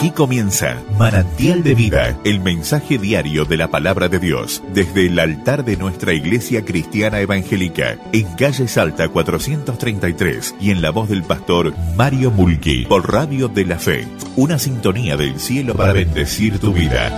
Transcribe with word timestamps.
Aquí 0.00 0.12
comienza 0.12 0.82
Manantial 0.98 1.62
de 1.62 1.74
Vida, 1.74 2.18
el 2.24 2.40
mensaje 2.40 2.96
diario 2.96 3.44
de 3.44 3.58
la 3.58 3.68
palabra 3.68 4.08
de 4.08 4.18
Dios, 4.18 4.62
desde 4.72 5.04
el 5.04 5.18
altar 5.18 5.62
de 5.62 5.76
nuestra 5.76 6.14
Iglesia 6.14 6.64
Cristiana 6.64 7.20
Evangélica, 7.20 7.98
en 8.10 8.26
calle 8.36 8.66
Salta 8.66 9.10
433 9.10 10.54
y 10.58 10.70
en 10.70 10.80
la 10.80 10.88
voz 10.88 11.10
del 11.10 11.22
pastor 11.22 11.74
Mario 11.98 12.30
Mulqui, 12.30 12.86
por 12.86 13.12
Radio 13.12 13.48
de 13.48 13.66
la 13.66 13.78
Fe, 13.78 14.08
una 14.36 14.58
sintonía 14.58 15.18
del 15.18 15.38
cielo 15.38 15.74
para 15.74 15.92
bendecir 15.92 16.58
tu 16.58 16.72
vida. 16.72 17.10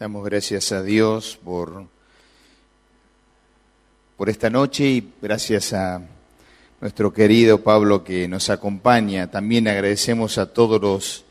Damos 0.00 0.24
gracias 0.24 0.72
a 0.72 0.82
Dios 0.82 1.38
por, 1.44 1.84
por 4.16 4.30
esta 4.30 4.48
noche 4.48 4.86
y 4.86 5.12
gracias 5.20 5.74
a 5.74 6.15
nuestro 6.80 7.12
querido 7.12 7.62
Pablo 7.62 8.04
que 8.04 8.28
nos 8.28 8.50
acompaña. 8.50 9.30
También 9.30 9.66
agradecemos 9.68 10.38
a 10.38 10.52
todos 10.52 10.80
los 10.80 11.24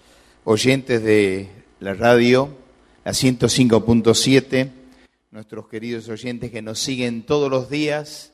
oyentes 0.43 1.03
de 1.03 1.49
la 1.79 1.93
radio, 1.93 2.49
la 3.03 3.11
105.7, 3.11 4.71
nuestros 5.31 5.67
queridos 5.67 6.09
oyentes 6.09 6.49
que 6.49 6.61
nos 6.61 6.79
siguen 6.79 7.23
todos 7.23 7.49
los 7.51 7.69
días 7.69 8.31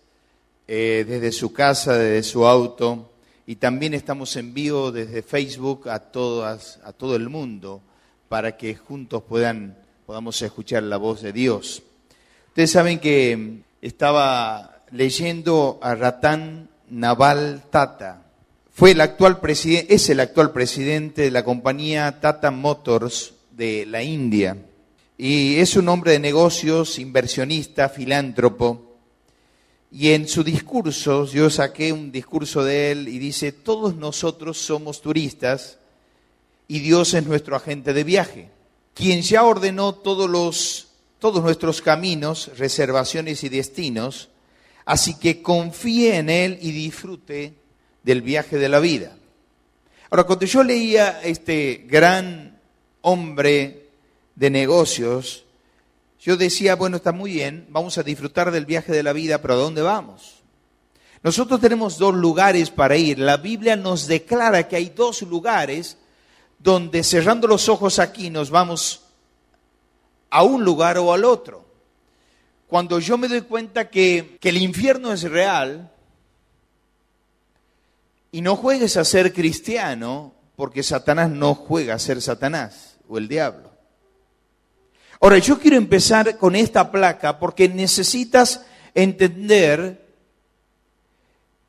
eh, 0.67 1.05
desde 1.07 1.31
su 1.31 1.51
casa, 1.51 1.97
desde 1.97 2.23
su 2.23 2.45
auto, 2.45 3.11
y 3.45 3.57
también 3.57 3.93
estamos 3.93 4.35
en 4.37 4.53
vivo 4.53 4.91
desde 4.91 5.21
Facebook 5.21 5.89
a, 5.89 5.99
todas, 5.99 6.79
a 6.83 6.93
todo 6.93 7.15
el 7.17 7.27
mundo 7.27 7.81
para 8.29 8.55
que 8.55 8.75
juntos 8.75 9.23
puedan, 9.23 9.77
podamos 10.05 10.41
escuchar 10.41 10.83
la 10.83 10.95
voz 10.95 11.21
de 11.21 11.33
Dios. 11.33 11.83
Ustedes 12.47 12.71
saben 12.71 12.99
que 12.99 13.63
estaba 13.81 14.83
leyendo 14.91 15.79
a 15.81 15.95
Ratán 15.95 16.70
Naval 16.91 17.63
Tata. 17.69 18.21
Fue 18.73 18.91
el 18.91 18.99
actual 18.99 19.39
es 19.45 20.09
el 20.09 20.19
actual 20.19 20.51
presidente 20.51 21.21
de 21.21 21.31
la 21.31 21.45
compañía 21.45 22.19
Tata 22.19 22.51
Motors 22.51 23.33
de 23.51 23.85
la 23.85 24.03
India. 24.03 24.57
Y 25.17 25.55
es 25.55 25.77
un 25.77 25.87
hombre 25.87 26.11
de 26.11 26.19
negocios, 26.19 26.99
inversionista, 26.99 27.87
filántropo. 27.87 28.97
Y 29.89 30.09
en 30.09 30.27
su 30.27 30.43
discurso, 30.43 31.25
yo 31.27 31.49
saqué 31.49 31.93
un 31.93 32.11
discurso 32.11 32.63
de 32.63 32.91
él 32.91 33.07
y 33.07 33.19
dice, 33.19 33.53
todos 33.53 33.95
nosotros 33.95 34.57
somos 34.57 35.01
turistas 35.01 35.77
y 36.67 36.79
Dios 36.79 37.13
es 37.13 37.25
nuestro 37.25 37.55
agente 37.55 37.93
de 37.93 38.03
viaje, 38.03 38.49
quien 38.93 39.21
ya 39.21 39.43
ordenó 39.43 39.95
todos, 39.95 40.29
los, 40.29 40.87
todos 41.19 41.41
nuestros 41.41 41.81
caminos, 41.81 42.51
reservaciones 42.57 43.43
y 43.45 43.49
destinos 43.49 44.30
Así 44.85 45.17
que 45.17 45.41
confíe 45.41 46.17
en 46.17 46.29
Él 46.29 46.57
y 46.61 46.71
disfrute 46.71 47.53
del 48.03 48.21
viaje 48.21 48.57
de 48.57 48.69
la 48.69 48.79
vida. 48.79 49.15
Ahora, 50.09 50.23
cuando 50.23 50.45
yo 50.45 50.63
leía 50.63 51.21
este 51.23 51.85
gran 51.87 52.59
hombre 53.01 53.89
de 54.35 54.49
negocios, 54.49 55.45
yo 56.19 56.37
decía, 56.37 56.75
bueno, 56.75 56.97
está 56.97 57.11
muy 57.11 57.33
bien, 57.33 57.65
vamos 57.69 57.97
a 57.97 58.03
disfrutar 58.03 58.51
del 58.51 58.65
viaje 58.65 58.91
de 58.91 59.03
la 59.03 59.13
vida, 59.13 59.41
pero 59.41 59.53
¿a 59.53 59.57
dónde 59.57 59.81
vamos? 59.81 60.41
Nosotros 61.23 61.61
tenemos 61.61 61.97
dos 61.97 62.15
lugares 62.15 62.71
para 62.71 62.97
ir. 62.97 63.19
La 63.19 63.37
Biblia 63.37 63.75
nos 63.75 64.07
declara 64.07 64.67
que 64.67 64.75
hay 64.75 64.89
dos 64.89 65.21
lugares 65.21 65.97
donde 66.57 67.03
cerrando 67.03 67.47
los 67.47 67.69
ojos 67.69 67.99
aquí 67.99 68.29
nos 68.29 68.49
vamos 68.49 69.03
a 70.29 70.43
un 70.43 70.63
lugar 70.63 70.97
o 70.97 71.13
al 71.13 71.25
otro 71.25 71.70
cuando 72.71 72.99
yo 72.99 73.17
me 73.17 73.27
doy 73.27 73.41
cuenta 73.41 73.89
que, 73.89 74.39
el 74.41 74.57
infierno 74.57 75.11
es 75.11 75.23
real, 75.23 75.91
y 78.31 78.39
no 78.39 78.55
juegues 78.55 78.95
a 78.95 79.03
ser 79.03 79.33
cristiano, 79.33 80.33
porque 80.55 80.81
Satanás 80.81 81.29
no 81.29 81.53
juega 81.53 81.95
a 81.95 81.99
ser 81.99 82.21
Satanás 82.21 82.95
o 83.09 83.17
el 83.17 83.27
diablo. 83.27 83.73
Ahora, 85.19 85.37
yo 85.39 85.59
quiero 85.59 85.75
empezar 85.75 86.37
con 86.37 86.55
esta 86.55 86.89
placa 86.93 87.39
porque 87.39 87.67
necesitas 87.67 88.61
entender 88.95 90.07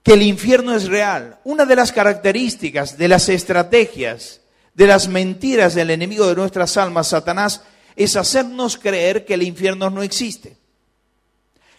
que 0.04 0.12
el 0.12 0.22
infierno 0.22 0.72
es 0.72 0.86
real. 0.86 1.40
Una 1.42 1.64
de 1.64 1.74
las 1.74 1.90
características, 1.90 2.96
de 2.96 3.08
las 3.08 3.28
estrategias, 3.28 4.40
de 4.72 4.86
las 4.86 5.08
mentiras 5.08 5.74
del 5.74 5.90
enemigo 5.90 6.28
de 6.28 6.36
nuestras 6.36 6.76
almas, 6.76 7.08
Satanás, 7.08 7.64
es 7.96 8.14
hacernos 8.14 8.78
creer 8.78 9.24
que 9.24 9.34
el 9.34 9.42
infierno 9.42 9.90
no 9.90 10.04
existe 10.04 10.61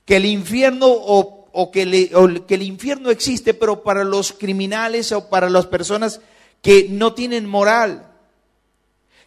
que 0.06 0.18
el 0.18 0.26
infierno 0.26 0.88
o, 0.88 1.72
que, 1.72 1.84
el 1.84 2.62
infierno 2.62 3.10
existe, 3.10 3.54
pero 3.54 3.84
para 3.84 4.04
los 4.04 4.34
criminales 4.34 5.12
o 5.12 5.30
para 5.30 5.50
las 5.50 5.68
personas 5.68 6.22
que 6.62 6.88
no 6.90 7.14
tienen 7.14 7.46
moral. 7.46 8.10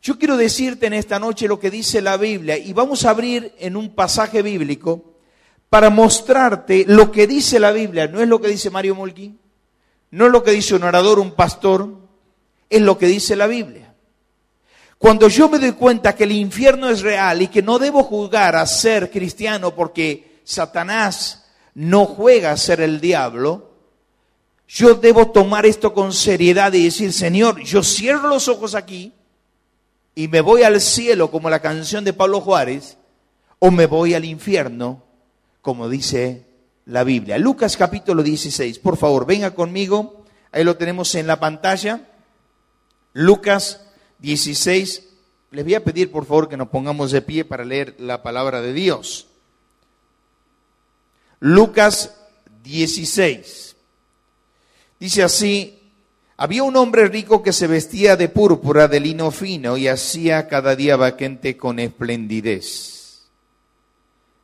Yo 0.02 0.18
quiero 0.18 0.36
decirte 0.36 0.86
en 0.86 0.92
esta 0.92 1.18
noche 1.18 1.48
lo 1.48 1.58
que 1.58 1.70
dice 1.70 2.00
la 2.00 2.16
Biblia 2.16 2.58
y 2.58 2.72
vamos 2.72 3.04
a 3.04 3.10
abrir 3.10 3.52
en 3.58 3.76
un 3.76 3.94
pasaje 3.94 4.42
bíblico 4.42 5.16
para 5.68 5.90
mostrarte 5.90 6.84
lo 6.86 7.10
que 7.10 7.26
dice 7.26 7.58
la 7.58 7.72
Biblia. 7.72 8.06
No 8.06 8.20
es 8.20 8.28
lo 8.28 8.40
que 8.40 8.48
dice 8.48 8.70
Mario 8.70 8.94
Molki, 8.94 9.34
no 10.10 10.26
es 10.26 10.32
lo 10.32 10.42
que 10.42 10.52
dice 10.52 10.74
un 10.74 10.84
orador, 10.84 11.18
un 11.18 11.32
pastor, 11.32 11.88
es 12.70 12.82
lo 12.82 12.98
que 12.98 13.06
dice 13.06 13.36
la 13.36 13.46
Biblia. 13.46 13.94
Cuando 14.98 15.28
yo 15.28 15.48
me 15.48 15.58
doy 15.58 15.72
cuenta 15.72 16.14
que 16.14 16.24
el 16.24 16.32
infierno 16.32 16.88
es 16.88 17.02
real 17.02 17.42
y 17.42 17.48
que 17.48 17.62
no 17.62 17.78
debo 17.78 18.02
juzgar 18.02 18.56
a 18.56 18.66
ser 18.66 19.10
cristiano 19.10 19.74
porque 19.74 20.35
Satanás 20.46 21.44
no 21.74 22.06
juega 22.06 22.52
a 22.52 22.56
ser 22.56 22.80
el 22.80 23.00
diablo, 23.00 23.72
yo 24.68 24.94
debo 24.94 25.30
tomar 25.32 25.66
esto 25.66 25.92
con 25.92 26.12
seriedad 26.12 26.72
y 26.72 26.84
decir, 26.84 27.12
Señor, 27.12 27.60
yo 27.62 27.82
cierro 27.82 28.28
los 28.28 28.46
ojos 28.46 28.76
aquí 28.76 29.12
y 30.14 30.28
me 30.28 30.40
voy 30.40 30.62
al 30.62 30.80
cielo 30.80 31.32
como 31.32 31.50
la 31.50 31.60
canción 31.60 32.04
de 32.04 32.12
Pablo 32.12 32.40
Juárez, 32.40 32.96
o 33.58 33.72
me 33.72 33.86
voy 33.86 34.14
al 34.14 34.24
infierno 34.24 35.02
como 35.60 35.88
dice 35.88 36.46
la 36.84 37.02
Biblia. 37.02 37.38
Lucas 37.38 37.76
capítulo 37.76 38.22
16, 38.22 38.78
por 38.78 38.96
favor, 38.96 39.26
venga 39.26 39.52
conmigo, 39.52 40.24
ahí 40.52 40.62
lo 40.62 40.76
tenemos 40.76 41.12
en 41.16 41.26
la 41.26 41.40
pantalla. 41.40 42.08
Lucas 43.14 43.84
16, 44.20 45.08
les 45.50 45.64
voy 45.64 45.74
a 45.74 45.82
pedir 45.82 46.12
por 46.12 46.24
favor 46.24 46.48
que 46.48 46.56
nos 46.56 46.68
pongamos 46.68 47.10
de 47.10 47.20
pie 47.20 47.44
para 47.44 47.64
leer 47.64 47.96
la 47.98 48.22
palabra 48.22 48.60
de 48.60 48.72
Dios. 48.72 49.26
Lucas 51.40 52.14
16. 52.62 53.76
Dice 54.98 55.22
así, 55.22 55.76
había 56.38 56.62
un 56.62 56.76
hombre 56.76 57.08
rico 57.08 57.42
que 57.42 57.52
se 57.52 57.66
vestía 57.66 58.16
de 58.16 58.28
púrpura, 58.28 58.88
de 58.88 59.00
lino 59.00 59.30
fino, 59.30 59.76
y 59.76 59.88
hacía 59.88 60.48
cada 60.48 60.76
día 60.76 60.96
vaquente 60.96 61.56
con 61.56 61.78
esplendidez. 61.78 63.26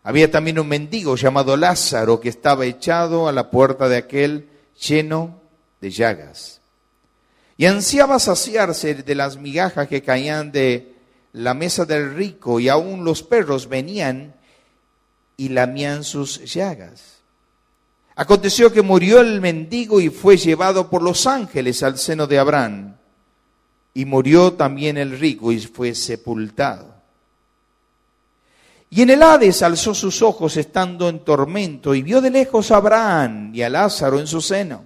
Había 0.02 0.31
también 0.31 0.58
un 0.58 0.69
mendigo 0.69 1.16
llamado 1.16 1.56
Lázaro 1.56 2.20
que 2.20 2.28
estaba 2.28 2.66
echado 2.66 3.28
a 3.28 3.32
la 3.32 3.50
puerta 3.50 3.88
de 3.88 3.97
aquel 3.97 4.48
lleno 4.81 5.41
de 5.81 5.91
llagas. 5.91 6.60
Y 7.56 7.66
ansiaba 7.66 8.19
saciarse 8.19 8.94
de 8.94 9.14
las 9.14 9.36
migajas 9.36 9.86
que 9.86 10.02
caían 10.02 10.50
de 10.50 10.94
la 11.32 11.54
mesa 11.54 11.84
del 11.84 12.14
rico, 12.14 12.60
y 12.60 12.69
aún 12.69 13.04
los 13.04 13.22
perros 13.22 13.69
venían 13.69 14.34
y 15.42 15.48
lamían 15.48 16.04
sus 16.04 16.44
llagas. 16.44 17.16
Aconteció 18.14 18.72
que 18.72 18.80
murió 18.80 19.20
el 19.20 19.41
mendigo 19.41 20.00
y 20.00 20.08
fue 20.08 20.36
llevado 20.36 20.88
por 20.88 21.03
los 21.03 21.26
ángeles 21.26 21.82
al 21.82 21.98
seno 21.98 22.28
de 22.28 22.38
Abraham. 22.38 22.94
Y 23.92 24.04
murió 24.04 24.52
también 24.52 24.97
el 24.98 25.19
rico 25.19 25.50
y 25.50 25.58
fue 25.58 25.97
sepultado. 25.97 26.94
Y 28.88 29.02
en 29.02 29.10
el 29.10 29.20
Hades 29.20 29.64
alzó 29.64 29.94
sus 29.94 30.22
ojos 30.22 30.56
estando 30.56 31.08
en 31.08 31.25
tormento 31.25 31.92
y 31.92 32.02
vio 32.02 32.20
de 32.20 32.31
lejos 32.31 32.70
a 32.70 32.76
Abraham 32.76 33.52
y 33.52 33.62
a 33.62 33.69
Lázaro 33.69 34.20
en 34.20 34.28
su 34.28 34.40
seno. 34.40 34.84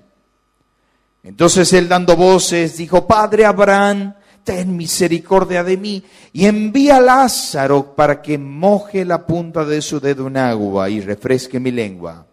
Entonces 1.23 1.71
él 1.75 1.87
dando 1.87 2.17
voces 2.17 2.79
dijo, 2.79 3.07
Padre 3.07 3.45
Abraham, 3.45 4.15
ten 4.47 4.77
misericordia 4.77 5.65
de 5.65 5.77
mí 5.77 6.05
y 6.33 6.47
envía 6.47 6.99
a 6.99 7.01
Lázaro 7.01 7.97
para 7.97 8.23
que 8.23 8.39
moje 8.39 9.05
la 9.05 9.27
punta 9.27 9.65
de 9.65 9.83
su 9.83 9.99
dedo 9.99 10.29
en 10.29 10.37
agua 10.37 10.89
y 10.89 11.01
refresque 11.01 11.59
mi 11.59 11.73
lengua, 11.73 12.25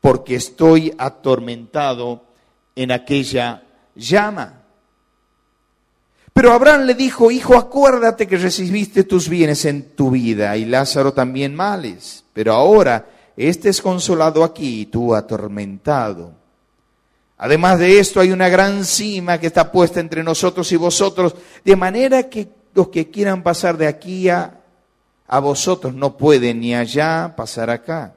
porque 0.00 0.36
estoy 0.36 0.90
atormentado 0.96 2.24
en 2.74 2.92
aquella 2.92 3.62
llama. 3.94 4.62
Pero 6.32 6.52
Abraham 6.52 6.86
le 6.86 6.94
dijo, 6.94 7.30
hijo, 7.30 7.54
acuérdate 7.58 8.26
que 8.26 8.38
recibiste 8.38 9.04
tus 9.04 9.28
bienes 9.28 9.66
en 9.66 9.94
tu 9.94 10.12
vida 10.12 10.56
y 10.56 10.64
Lázaro 10.64 11.12
también 11.12 11.54
males, 11.54 12.24
pero 12.32 12.54
ahora 12.54 13.06
este 13.36 13.68
es 13.68 13.82
consolado 13.82 14.44
aquí 14.44 14.80
y 14.80 14.86
tú 14.86 15.14
atormentado. 15.14 16.39
Además 17.42 17.78
de 17.78 17.98
esto, 17.98 18.20
hay 18.20 18.32
una 18.32 18.50
gran 18.50 18.84
cima 18.84 19.40
que 19.40 19.46
está 19.46 19.72
puesta 19.72 19.98
entre 19.98 20.22
nosotros 20.22 20.70
y 20.72 20.76
vosotros, 20.76 21.34
de 21.64 21.74
manera 21.74 22.28
que 22.28 22.48
los 22.74 22.88
que 22.88 23.10
quieran 23.10 23.42
pasar 23.42 23.78
de 23.78 23.86
aquí 23.86 24.28
a, 24.28 24.60
a 25.26 25.40
vosotros 25.40 25.94
no 25.94 26.18
pueden 26.18 26.60
ni 26.60 26.74
allá 26.74 27.32
pasar 27.34 27.70
acá. 27.70 28.14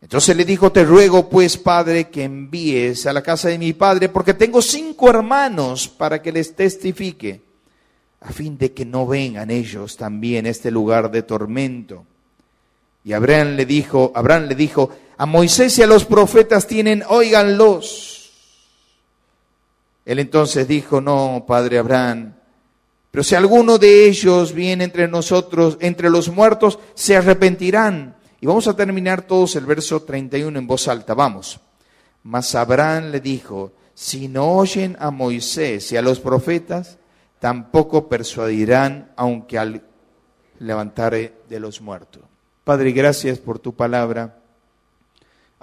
Entonces 0.00 0.36
le 0.36 0.44
dijo, 0.44 0.72
te 0.72 0.84
ruego 0.84 1.28
pues, 1.28 1.56
Padre, 1.56 2.08
que 2.08 2.24
envíes 2.24 3.06
a 3.06 3.12
la 3.12 3.22
casa 3.22 3.50
de 3.50 3.58
mi 3.58 3.72
Padre, 3.72 4.08
porque 4.08 4.34
tengo 4.34 4.60
cinco 4.60 5.08
hermanos 5.08 5.86
para 5.86 6.20
que 6.20 6.32
les 6.32 6.56
testifique, 6.56 7.40
a 8.20 8.32
fin 8.32 8.58
de 8.58 8.72
que 8.72 8.84
no 8.84 9.06
vengan 9.06 9.48
ellos 9.48 9.96
también 9.96 10.46
a 10.46 10.48
este 10.48 10.72
lugar 10.72 11.08
de 11.08 11.22
tormento. 11.22 12.04
Y 13.04 13.12
Abraham 13.12 13.54
le 13.54 13.64
dijo, 13.64 14.10
Abraham 14.12 14.46
le 14.46 14.56
dijo, 14.56 14.90
a 15.22 15.26
Moisés 15.26 15.78
y 15.78 15.82
a 15.84 15.86
los 15.86 16.04
profetas 16.04 16.66
tienen, 16.66 17.04
óiganlos. 17.08 18.32
Él 20.04 20.18
entonces 20.18 20.66
dijo, 20.66 21.00
no, 21.00 21.44
Padre 21.46 21.78
Abraham, 21.78 22.34
pero 23.08 23.22
si 23.22 23.36
alguno 23.36 23.78
de 23.78 24.08
ellos 24.08 24.52
viene 24.52 24.82
entre 24.82 25.06
nosotros, 25.06 25.76
entre 25.78 26.10
los 26.10 26.28
muertos, 26.28 26.80
se 26.94 27.16
arrepentirán. 27.16 28.16
Y 28.40 28.46
vamos 28.46 28.66
a 28.66 28.74
terminar 28.74 29.22
todos 29.22 29.54
el 29.54 29.64
verso 29.64 30.02
31 30.02 30.58
en 30.58 30.66
voz 30.66 30.88
alta. 30.88 31.14
Vamos. 31.14 31.60
Mas 32.24 32.52
Abraham 32.56 33.12
le 33.12 33.20
dijo, 33.20 33.70
si 33.94 34.26
no 34.26 34.50
oyen 34.56 34.96
a 34.98 35.12
Moisés 35.12 35.92
y 35.92 35.96
a 35.96 36.02
los 36.02 36.18
profetas, 36.18 36.98
tampoco 37.38 38.08
persuadirán 38.08 39.12
aunque 39.14 39.56
al 39.56 39.82
levantare 40.58 41.32
de 41.48 41.60
los 41.60 41.80
muertos. 41.80 42.24
Padre, 42.64 42.90
gracias 42.90 43.38
por 43.38 43.60
tu 43.60 43.72
palabra. 43.72 44.41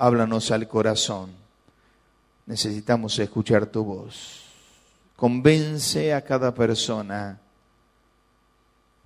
Háblanos 0.02 0.50
al 0.52 0.66
corazón. 0.66 1.30
Necesitamos 2.46 3.20
escuchar 3.20 3.66
tu 3.66 3.84
voz. 3.84 4.46
Convence 5.18 6.14
a 6.14 6.22
cada 6.22 6.54
persona 6.54 7.38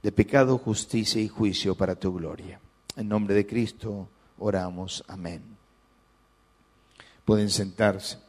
de 0.04 0.12
pecado, 0.12 0.60
justicia 0.60 1.20
y 1.20 1.28
juicio 1.28 1.74
para 1.74 1.96
tu 1.96 2.14
gloria. 2.14 2.60
En 2.96 3.10
nombre 3.10 3.34
de 3.34 3.48
Cristo 3.48 4.08
oramos. 4.38 5.04
Amén. 5.08 5.42
Pueden 7.26 7.50
sentarse. 7.50 8.20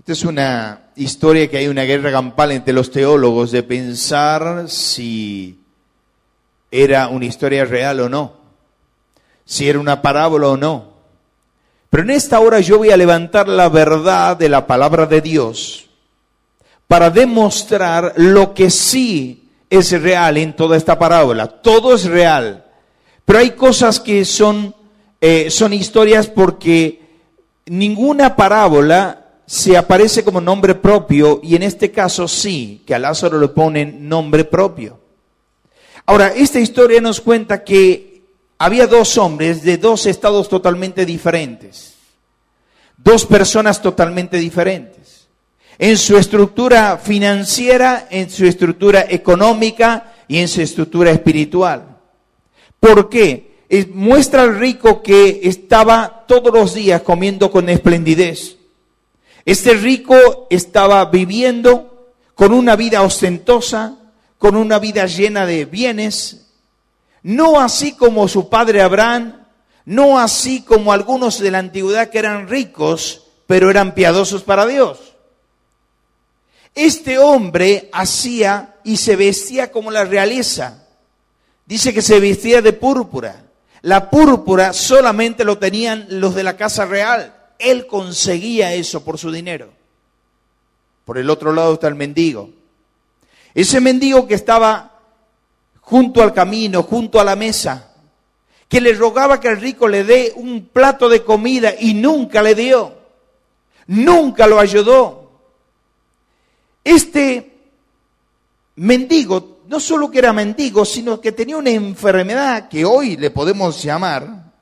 Esta 0.00 0.12
es 0.12 0.24
una 0.24 0.90
historia 0.96 1.48
que 1.48 1.58
hay 1.58 1.68
una 1.68 1.84
guerra 1.84 2.10
campal 2.10 2.50
entre 2.50 2.74
los 2.74 2.90
teólogos 2.90 3.52
de 3.52 3.62
pensar 3.62 4.68
si 4.68 5.60
era 6.72 7.06
una 7.06 7.26
historia 7.26 7.64
real 7.64 8.00
o 8.00 8.08
no, 8.08 8.34
si 9.44 9.68
era 9.68 9.78
una 9.78 10.02
parábola 10.02 10.48
o 10.48 10.56
no. 10.56 10.95
Pero 11.90 12.02
en 12.02 12.10
esta 12.10 12.40
hora 12.40 12.60
yo 12.60 12.78
voy 12.78 12.90
a 12.90 12.96
levantar 12.96 13.48
la 13.48 13.68
verdad 13.68 14.36
de 14.36 14.48
la 14.48 14.66
palabra 14.66 15.06
de 15.06 15.20
Dios 15.20 15.86
para 16.88 17.10
demostrar 17.10 18.12
lo 18.16 18.54
que 18.54 18.70
sí 18.70 19.50
es 19.70 19.90
real 20.00 20.36
en 20.36 20.54
toda 20.54 20.76
esta 20.76 20.98
parábola. 20.98 21.48
Todo 21.48 21.94
es 21.94 22.04
real. 22.04 22.64
Pero 23.24 23.38
hay 23.38 23.50
cosas 23.50 23.98
que 24.00 24.24
son, 24.24 24.74
eh, 25.20 25.50
son 25.50 25.72
historias 25.72 26.28
porque 26.28 27.00
ninguna 27.66 28.36
parábola 28.36 29.24
se 29.46 29.76
aparece 29.76 30.24
como 30.24 30.40
nombre 30.40 30.74
propio 30.74 31.40
y 31.42 31.54
en 31.54 31.62
este 31.62 31.90
caso 31.90 32.26
sí, 32.26 32.82
que 32.86 32.94
a 32.94 32.98
Lázaro 32.98 33.38
le 33.38 33.48
ponen 33.48 34.08
nombre 34.08 34.44
propio. 34.44 34.98
Ahora, 36.04 36.28
esta 36.28 36.60
historia 36.60 37.00
nos 37.00 37.20
cuenta 37.20 37.64
que 37.64 38.05
había 38.58 38.86
dos 38.86 39.18
hombres 39.18 39.62
de 39.62 39.76
dos 39.76 40.06
estados 40.06 40.48
totalmente 40.48 41.04
diferentes, 41.04 41.94
dos 42.96 43.26
personas 43.26 43.82
totalmente 43.82 44.38
diferentes, 44.38 45.28
en 45.78 45.98
su 45.98 46.16
estructura 46.16 46.98
financiera, 46.98 48.08
en 48.10 48.30
su 48.30 48.46
estructura 48.46 49.06
económica 49.08 50.14
y 50.26 50.38
en 50.38 50.48
su 50.48 50.62
estructura 50.62 51.10
espiritual. 51.10 51.98
¿Por 52.80 53.08
qué? 53.08 53.56
muestra 53.92 54.42
al 54.42 54.58
rico 54.58 55.02
que 55.02 55.40
estaba 55.42 56.24
todos 56.28 56.52
los 56.52 56.74
días 56.74 57.02
comiendo 57.02 57.50
con 57.50 57.68
esplendidez. 57.68 58.56
Este 59.44 59.74
rico 59.74 60.46
estaba 60.50 61.04
viviendo 61.06 62.12
con 62.34 62.52
una 62.52 62.76
vida 62.76 63.02
ostentosa, 63.02 63.96
con 64.38 64.56
una 64.56 64.78
vida 64.78 65.06
llena 65.06 65.46
de 65.46 65.64
bienes, 65.64 66.45
no 67.26 67.60
así 67.60 67.92
como 67.92 68.28
su 68.28 68.48
padre 68.48 68.82
Abraham, 68.82 69.46
no 69.84 70.18
así 70.18 70.62
como 70.62 70.92
algunos 70.92 71.38
de 71.38 71.50
la 71.50 71.58
antigüedad 71.58 72.08
que 72.08 72.18
eran 72.18 72.48
ricos, 72.48 73.24
pero 73.46 73.70
eran 73.70 73.94
piadosos 73.94 74.42
para 74.42 74.66
Dios. 74.66 74.98
Este 76.74 77.18
hombre 77.18 77.88
hacía 77.92 78.76
y 78.84 78.96
se 78.96 79.16
vestía 79.16 79.70
como 79.70 79.90
la 79.90 80.04
realeza 80.04 80.86
Dice 81.66 81.92
que 81.92 82.00
se 82.00 82.20
vestía 82.20 82.62
de 82.62 82.72
púrpura. 82.72 83.42
La 83.82 84.08
púrpura 84.08 84.72
solamente 84.72 85.44
lo 85.44 85.58
tenían 85.58 86.06
los 86.08 86.34
de 86.34 86.44
la 86.44 86.56
casa 86.56 86.86
real. 86.86 87.34
Él 87.58 87.86
conseguía 87.86 88.72
eso 88.74 89.04
por 89.04 89.18
su 89.18 89.32
dinero. 89.32 89.70
Por 91.04 91.18
el 91.18 91.28
otro 91.28 91.52
lado 91.52 91.74
está 91.74 91.88
el 91.88 91.96
mendigo. 91.96 92.50
Ese 93.52 93.80
mendigo 93.80 94.28
que 94.28 94.34
estaba 94.34 94.95
junto 95.86 96.20
al 96.20 96.32
camino, 96.32 96.82
junto 96.82 97.20
a 97.20 97.24
la 97.24 97.36
mesa, 97.36 97.92
que 98.68 98.80
le 98.80 98.92
rogaba 98.92 99.38
que 99.38 99.48
el 99.48 99.60
rico 99.60 99.86
le 99.86 100.02
dé 100.02 100.32
un 100.34 100.66
plato 100.66 101.08
de 101.08 101.22
comida 101.22 101.72
y 101.78 101.94
nunca 101.94 102.42
le 102.42 102.56
dio. 102.56 102.92
Nunca 103.86 104.48
lo 104.48 104.58
ayudó. 104.58 105.30
Este 106.82 107.52
mendigo 108.74 109.60
no 109.68 109.78
solo 109.78 110.10
que 110.10 110.18
era 110.18 110.32
mendigo, 110.32 110.84
sino 110.84 111.20
que 111.20 111.30
tenía 111.30 111.56
una 111.56 111.70
enfermedad 111.70 112.68
que 112.68 112.84
hoy 112.84 113.16
le 113.16 113.30
podemos 113.30 113.80
llamar 113.80 114.52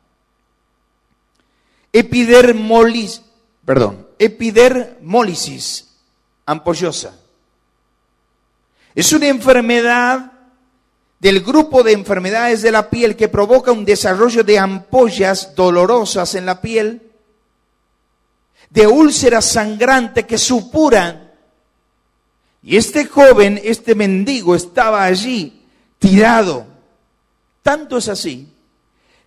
epidermolis, 1.91 3.23
perdón, 3.65 4.07
epidermólisis 4.19 5.89
ampollosa. 6.45 7.19
Es 8.95 9.11
una 9.13 9.29
enfermedad 9.29 10.34
del 11.25 11.41
grupo 11.41 11.83
de 11.83 11.93
enfermedades 11.93 12.61
de 12.61 12.71
la 12.71 12.91
piel 12.91 13.17
que 13.17 13.31
provoca 13.31 13.73
un 13.73 13.87
desarrollo 13.87 14.45
de 14.45 14.59
ampollas 14.59 15.55
dolorosas 15.55 16.35
en 16.35 16.45
la 16.45 16.61
piel, 16.61 17.01
de 18.69 18.87
úlceras 18.87 19.47
sangrantes 19.47 20.27
que 20.27 20.37
supuran 20.37 21.33
y 22.63 22.77
este 22.77 23.07
joven, 23.07 23.59
este 23.65 23.95
mendigo, 23.95 24.55
estaba 24.55 25.03
allí 25.03 25.63
tirado. 25.99 26.67
Tanto 27.63 27.97
es 27.97 28.09
así 28.11 28.53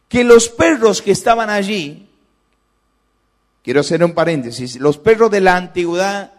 que 0.08 0.24
los 0.24 0.50
perros 0.50 1.02
que 1.02 1.14
estaban 1.14 1.50
allí, 1.50 2.08
quiero 3.64 3.80
hacer 3.80 4.04
un 4.04 4.14
paréntesis, 4.14 4.76
los 4.76 5.00
perros 5.00 5.32
de 5.32 5.42
la 5.42 5.56
antigüedad 5.56 6.32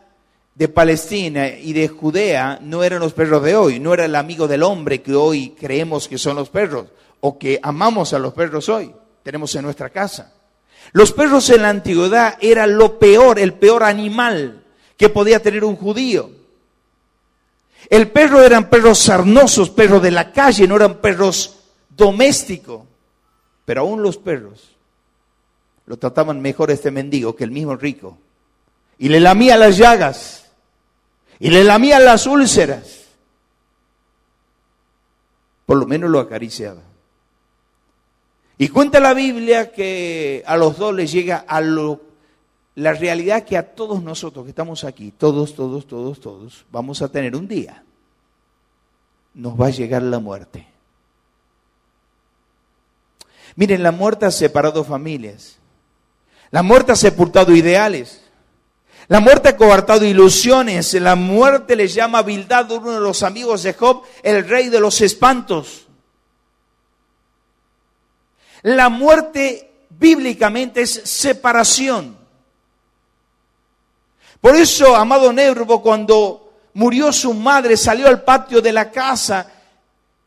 de 0.58 0.68
Palestina 0.68 1.48
y 1.48 1.72
de 1.72 1.86
Judea 1.86 2.58
no 2.60 2.82
eran 2.82 2.98
los 2.98 3.12
perros 3.12 3.44
de 3.44 3.54
hoy, 3.54 3.78
no 3.78 3.94
era 3.94 4.06
el 4.06 4.16
amigo 4.16 4.48
del 4.48 4.64
hombre 4.64 5.00
que 5.00 5.14
hoy 5.14 5.50
creemos 5.50 6.08
que 6.08 6.18
son 6.18 6.34
los 6.34 6.48
perros 6.48 6.88
o 7.20 7.38
que 7.38 7.60
amamos 7.62 8.12
a 8.12 8.18
los 8.18 8.34
perros 8.34 8.68
hoy, 8.68 8.92
tenemos 9.22 9.54
en 9.54 9.62
nuestra 9.62 9.90
casa. 9.90 10.32
Los 10.90 11.12
perros 11.12 11.48
en 11.50 11.62
la 11.62 11.68
antigüedad 11.68 12.36
eran 12.40 12.76
lo 12.76 12.98
peor, 12.98 13.38
el 13.38 13.54
peor 13.54 13.84
animal 13.84 14.64
que 14.96 15.08
podía 15.08 15.40
tener 15.40 15.62
un 15.62 15.76
judío. 15.76 16.30
El 17.88 18.10
perro 18.10 18.42
eran 18.42 18.68
perros 18.68 18.98
sarnosos, 18.98 19.70
perros 19.70 20.02
de 20.02 20.10
la 20.10 20.32
calle, 20.32 20.66
no 20.66 20.74
eran 20.74 20.96
perros 20.96 21.60
domésticos. 21.88 22.82
Pero 23.64 23.82
aún 23.82 24.02
los 24.02 24.16
perros 24.16 24.76
lo 25.86 25.96
trataban 25.98 26.40
mejor 26.40 26.72
este 26.72 26.90
mendigo 26.90 27.36
que 27.36 27.44
el 27.44 27.52
mismo 27.52 27.76
rico. 27.76 28.18
Y 28.98 29.08
le 29.08 29.20
lamía 29.20 29.56
las 29.56 29.76
llagas. 29.76 30.47
Y 31.40 31.50
le 31.50 31.64
lamía 31.64 31.98
las 32.00 32.26
úlceras. 32.26 33.04
Por 35.66 35.78
lo 35.78 35.86
menos 35.86 36.10
lo 36.10 36.18
acariciaba. 36.18 36.82
Y 38.56 38.68
cuenta 38.68 38.98
la 38.98 39.14
Biblia 39.14 39.70
que 39.70 40.42
a 40.46 40.56
los 40.56 40.78
dos 40.78 40.94
les 40.94 41.12
llega 41.12 41.44
a 41.46 41.60
lo 41.60 42.08
la 42.78 42.92
realidad 42.92 43.42
que 43.42 43.56
a 43.56 43.74
todos 43.74 44.04
nosotros 44.04 44.44
que 44.44 44.50
estamos 44.50 44.84
aquí, 44.84 45.10
todos, 45.10 45.56
todos, 45.56 45.88
todos, 45.88 46.20
todos, 46.20 46.64
vamos 46.70 47.02
a 47.02 47.08
tener 47.08 47.34
un 47.34 47.48
día. 47.48 47.82
Nos 49.34 49.60
va 49.60 49.66
a 49.66 49.70
llegar 49.70 50.00
la 50.02 50.20
muerte. 50.20 50.68
Miren, 53.56 53.82
la 53.82 53.90
muerte 53.90 54.26
ha 54.26 54.30
separado 54.30 54.84
familias. 54.84 55.58
La 56.52 56.62
muerte 56.62 56.92
ha 56.92 56.96
sepultado 56.96 57.54
ideales. 57.54 58.27
La 59.08 59.20
muerte 59.20 59.48
ha 59.48 59.56
coartado 59.56 60.04
ilusiones. 60.04 60.94
La 60.94 61.16
muerte 61.16 61.74
le 61.74 61.88
llama 61.88 62.22
Bildad, 62.22 62.70
uno 62.70 62.92
de 62.92 63.00
los 63.00 63.22
amigos 63.22 63.62
de 63.62 63.72
Job, 63.72 64.02
el 64.22 64.46
rey 64.46 64.68
de 64.68 64.80
los 64.80 65.00
espantos. 65.00 65.86
La 68.62 68.88
muerte 68.88 69.86
bíblicamente 69.90 70.82
es 70.82 71.02
separación. 71.04 72.16
Por 74.40 74.54
eso, 74.54 74.94
amado 74.94 75.32
Nervo, 75.32 75.82
cuando 75.82 76.52
murió 76.74 77.12
su 77.12 77.32
madre, 77.32 77.76
salió 77.76 78.08
al 78.08 78.22
patio 78.22 78.60
de 78.60 78.72
la 78.72 78.90
casa 78.90 79.52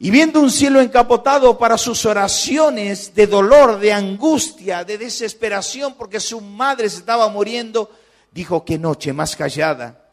Y 0.04 0.10
viendo 0.10 0.42
un 0.42 0.50
cielo 0.50 0.82
encapotado 0.82 1.60
para 1.60 1.78
sus 1.78 2.08
oraciones 2.08 3.14
de 3.14 3.28
dolor, 3.28 3.78
de 3.78 3.94
angustia, 3.94 4.84
de 4.84 4.98
desesperación, 4.98 5.94
porque 5.94 6.20
su 6.20 6.42
madre 6.42 6.90
se 6.90 6.98
estaba 6.98 7.28
muriendo, 7.28 7.88
dijo, 8.32 8.66
qué 8.66 8.80
noche 8.80 9.14
más 9.14 9.36
callada, 9.36 10.06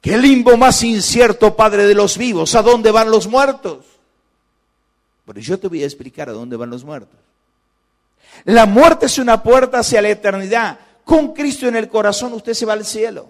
qué 0.00 0.18
limbo 0.18 0.56
más 0.56 0.82
incierto, 0.82 1.54
Padre 1.54 1.86
de 1.86 1.94
los 1.94 2.16
vivos, 2.18 2.54
¿a 2.54 2.62
dónde 2.62 2.90
van 2.90 3.10
los 3.10 3.26
muertos? 3.28 3.84
Pero 5.26 5.40
yo 5.40 5.58
te 5.58 5.68
voy 5.68 5.82
a 5.82 5.86
explicar 5.86 6.28
a 6.28 6.32
dónde 6.32 6.56
van 6.56 6.70
los 6.70 6.84
muertos. 6.84 7.18
La 8.44 8.66
muerte 8.66 9.06
es 9.06 9.18
una 9.18 9.42
puerta 9.42 9.78
hacia 9.78 10.02
la 10.02 10.08
eternidad. 10.08 10.78
Con 11.04 11.34
Cristo 11.34 11.68
en 11.68 11.76
el 11.76 11.88
corazón 11.88 12.32
usted 12.32 12.54
se 12.54 12.66
va 12.66 12.72
al 12.72 12.84
cielo. 12.84 13.28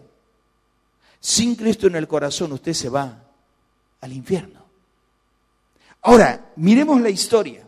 Sin 1.18 1.56
Cristo 1.56 1.86
en 1.88 1.96
el 1.96 2.08
corazón 2.08 2.52
usted 2.52 2.72
se 2.72 2.88
va 2.88 3.18
al 4.00 4.12
infierno. 4.12 4.60
Ahora, 6.02 6.52
miremos 6.56 7.00
la 7.00 7.10
historia. 7.10 7.66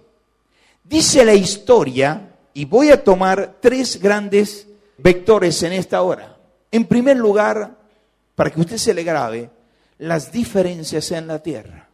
Dice 0.85 1.25
la 1.25 1.35
historia, 1.35 2.33
y 2.55 2.65
voy 2.65 2.91
a 2.91 3.03
tomar 3.03 3.57
tres 3.61 4.01
grandes 4.01 4.67
vectores 4.99 5.63
en 5.63 5.73
esta 5.73 6.03
hora. 6.03 6.32
En 6.73 6.87
primer 6.87 7.19
lugar, 7.19 7.79
para 8.35 8.51
que 8.51 8.61
usted 8.61 8.79
se 8.79 8.95
le 8.95 9.05
grabe, 9.05 9.51
las 9.99 10.33
diferencias 10.33 11.13
en 11.13 11.27
la 11.29 11.41
tierra. 11.41 11.89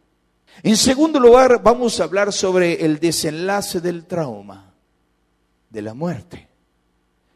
En 0.63 0.77
segundo 0.77 1.19
lugar, 1.19 1.61
vamos 1.61 1.99
a 1.99 2.05
hablar 2.05 2.33
sobre 2.33 2.85
el 2.85 2.99
desenlace 2.99 3.81
del 3.81 4.05
trauma, 4.05 4.73
de 5.69 5.81
la 5.81 5.93
muerte. 5.93 6.47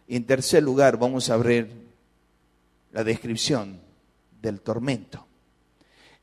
En 0.08 0.26
tercer 0.26 0.64
lugar, 0.64 0.98
vamos 0.98 1.30
a 1.30 1.38
ver 1.38 1.70
la 2.92 3.04
descripción 3.04 3.80
del 4.42 4.62
tormento. 4.62 5.26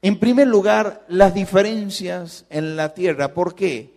En 0.03 0.19
primer 0.19 0.49
lugar, 0.49 1.05
las 1.09 1.35
diferencias 1.35 2.47
en 2.49 2.77
la 2.77 2.95
tierra. 2.95 3.35
¿Por 3.35 3.55
qué? 3.55 3.95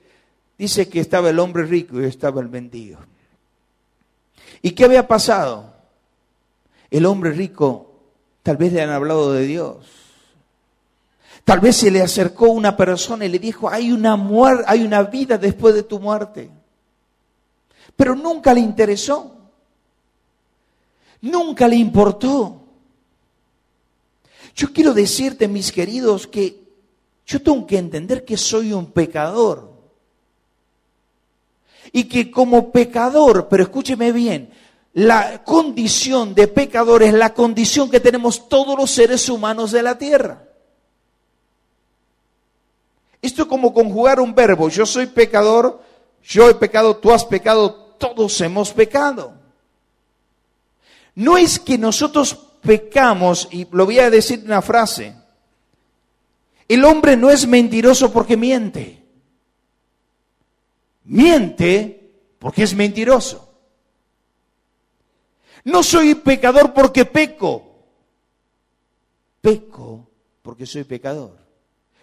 Dice 0.57 0.89
que 0.89 0.99
estaba 0.99 1.29
el 1.29 1.39
hombre 1.39 1.63
rico 1.63 2.01
y 2.01 2.05
estaba 2.05 2.41
el 2.41 2.49
mendigo. 2.49 2.99
¿Y 4.61 4.71
qué 4.71 4.85
había 4.85 5.07
pasado? 5.07 5.72
El 6.93 7.07
hombre 7.07 7.31
rico 7.31 7.87
tal 8.43 8.55
vez 8.55 8.71
le 8.71 8.83
han 8.83 8.91
hablado 8.91 9.33
de 9.33 9.47
Dios. 9.47 9.77
Tal 11.43 11.59
vez 11.59 11.77
se 11.77 11.89
le 11.89 12.03
acercó 12.03 12.49
una 12.49 12.77
persona 12.77 13.25
y 13.25 13.29
le 13.29 13.39
dijo, 13.39 13.67
hay 13.67 13.91
una, 13.91 14.13
hay 14.67 14.83
una 14.83 15.01
vida 15.01 15.39
después 15.39 15.73
de 15.73 15.81
tu 15.81 15.99
muerte. 15.99 16.51
Pero 17.95 18.13
nunca 18.13 18.53
le 18.53 18.59
interesó. 18.59 19.35
Nunca 21.21 21.67
le 21.67 21.77
importó. 21.77 22.61
Yo 24.55 24.71
quiero 24.71 24.93
decirte, 24.93 25.47
mis 25.47 25.71
queridos, 25.71 26.27
que 26.27 26.61
yo 27.25 27.41
tengo 27.41 27.65
que 27.65 27.79
entender 27.79 28.23
que 28.23 28.37
soy 28.37 28.71
un 28.71 28.91
pecador. 28.91 29.73
Y 31.91 32.03
que 32.03 32.29
como 32.29 32.71
pecador, 32.71 33.47
pero 33.49 33.63
escúcheme 33.63 34.11
bien, 34.11 34.53
la 34.93 35.43
condición 35.43 36.35
de 36.35 36.47
pecador 36.47 37.01
es 37.01 37.13
la 37.13 37.33
condición 37.33 37.89
que 37.89 37.99
tenemos 37.99 38.47
todos 38.47 38.77
los 38.77 38.91
seres 38.91 39.27
humanos 39.27 39.71
de 39.71 39.81
la 39.81 39.97
tierra. 39.97 40.43
Esto 43.21 43.43
es 43.43 43.47
como 43.47 43.73
conjugar 43.73 44.19
un 44.19 44.35
verbo. 44.35 44.69
Yo 44.69 44.85
soy 44.85 45.07
pecador, 45.07 45.81
yo 46.23 46.49
he 46.49 46.55
pecado, 46.55 46.97
tú 46.97 47.11
has 47.11 47.25
pecado, 47.25 47.95
todos 47.97 48.39
hemos 48.41 48.71
pecado. 48.71 49.33
No 51.15 51.37
es 51.37 51.59
que 51.59 51.77
nosotros 51.77 52.37
pecamos, 52.61 53.47
y 53.51 53.67
lo 53.71 53.85
voy 53.85 53.99
a 53.99 54.09
decir 54.09 54.43
una 54.45 54.61
frase, 54.61 55.15
el 56.67 56.85
hombre 56.85 57.17
no 57.17 57.29
es 57.31 57.47
mentiroso 57.47 58.11
porque 58.11 58.37
miente. 58.37 59.03
Miente 61.05 62.11
porque 62.39 62.63
es 62.63 62.75
mentiroso. 62.75 63.52
No 65.65 65.83
soy 65.83 66.15
pecador 66.15 66.73
porque 66.73 67.05
peco. 67.05 67.63
Peco 69.41 70.09
porque 70.41 70.65
soy 70.65 70.83
pecador. 70.83 71.43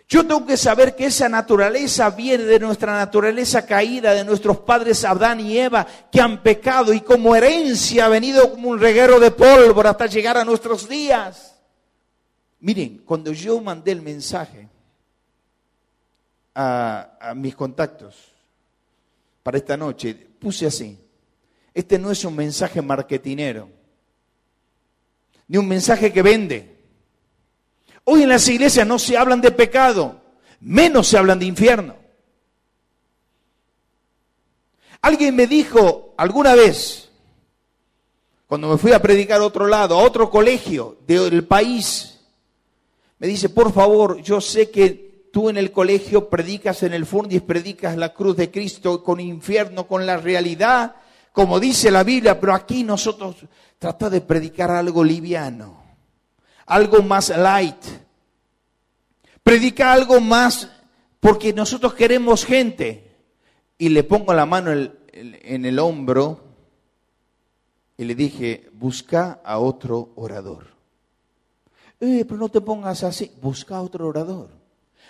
Yo 0.09 0.27
tengo 0.27 0.45
que 0.45 0.57
saber 0.57 0.97
que 0.97 1.07
esa 1.07 1.29
naturaleza 1.29 2.11
viene 2.11 2.43
de 2.43 2.59
nuestra 2.59 2.95
naturaleza 2.95 3.65
caída, 3.65 4.13
de 4.13 4.25
nuestros 4.25 4.59
padres 4.59 5.05
Adán 5.05 5.39
y 5.39 5.57
Eva, 5.57 5.87
que 6.11 6.21
han 6.21 6.43
pecado 6.43 6.93
y 6.93 7.01
como 7.01 7.37
herencia 7.37 8.07
ha 8.07 8.09
venido 8.09 8.51
como 8.51 8.71
un 8.71 8.81
reguero 8.81 9.21
de 9.21 9.31
pólvora 9.31 9.91
hasta 9.91 10.07
llegar 10.07 10.37
a 10.37 10.45
nuestros 10.45 10.89
días. 10.89 11.55
Miren, 12.59 13.03
cuando 13.05 13.33
yo 13.33 13.61
mandé 13.61 13.93
el 13.93 14.03
mensaje 14.03 14.69
a, 16.57 17.17
a 17.21 17.35
mis 17.37 17.55
contactos 17.55 18.17
para 19.45 19.59
esta 19.59 19.77
noche, 19.77 20.15
puse 20.15 20.67
así, 20.67 20.99
este 21.75 21.99
no 21.99 22.11
es 22.11 22.25
un 22.25 22.37
mensaje 22.37 22.83
marketinero, 22.83 23.69
ni 25.49 25.59
un 25.59 25.69
mensaje 25.69 26.13
que 26.13 26.23
vende. 26.23 26.77
Hoy 28.05 28.23
en 28.23 28.29
las 28.29 28.49
iglesias 28.49 28.87
no 28.87 28.99
se 28.99 29.17
hablan 29.17 29.41
de 29.41 29.53
pecado, 29.53 30.21
menos 30.61 31.09
se 31.09 31.19
hablan 31.19 31.39
de 31.39 31.47
infierno. 31.47 31.97
Alguien 35.03 35.35
me 35.35 35.47
dijo 35.47 36.15
alguna 36.17 36.55
vez, 36.55 37.11
cuando 38.47 38.69
me 38.69 38.79
fui 38.79 38.93
a 38.93 39.01
predicar 39.01 39.41
a 39.41 39.45
otro 39.45 39.67
lado, 39.67 39.99
a 39.99 40.03
otro 40.03 40.29
colegio 40.29 40.99
del 41.07 41.45
país, 41.45 42.21
me 43.19 43.27
dice, 43.27 43.49
por 43.49 43.73
favor, 43.73 44.21
yo 44.23 44.41
sé 44.41 44.71
que 44.71 45.29
tú 45.33 45.49
en 45.49 45.57
el 45.57 45.71
colegio 45.71 46.29
predicas 46.29 46.83
en 46.83 46.93
el 46.93 47.07
fundis, 47.07 47.43
predicas 47.43 47.97
la 47.97 48.13
cruz 48.13 48.37
de 48.37 48.51
Cristo 48.51 49.03
con 49.03 49.21
infierno, 49.21 49.87
con 49.87 50.05
la 50.07 50.17
realidad, 50.17 50.97
como 51.33 51.61
dice 51.61 51.91
la 51.91 52.05
Biblia, 52.05 52.41
pero 52.41 52.55
aquí 52.55 52.85
nosotros 52.85 53.37
tratamos 53.79 54.13
de 54.13 54.21
predicar 54.21 54.71
algo 54.71 55.05
liviano 55.05 55.81
algo 56.71 57.03
más 57.03 57.29
light. 57.37 57.85
Predica 59.43 59.93
algo 59.93 60.21
más 60.21 60.69
porque 61.19 61.53
nosotros 61.53 61.95
queremos 61.95 62.45
gente. 62.45 63.11
Y 63.77 63.89
le 63.89 64.05
pongo 64.05 64.33
la 64.33 64.47
mano 64.47 64.71
en 64.73 65.65
el 65.65 65.79
hombro 65.79 66.45
y 67.97 68.05
le 68.05 68.15
dije, 68.15 68.71
busca 68.73 69.41
a 69.45 69.59
otro 69.59 70.13
orador. 70.17 70.69
Eh, 71.99 72.25
pero 72.27 72.39
no 72.39 72.49
te 72.49 72.61
pongas 72.61 73.03
así, 73.05 73.33
busca 73.43 73.77
a 73.77 73.83
otro 73.83 74.07
orador. 74.07 74.49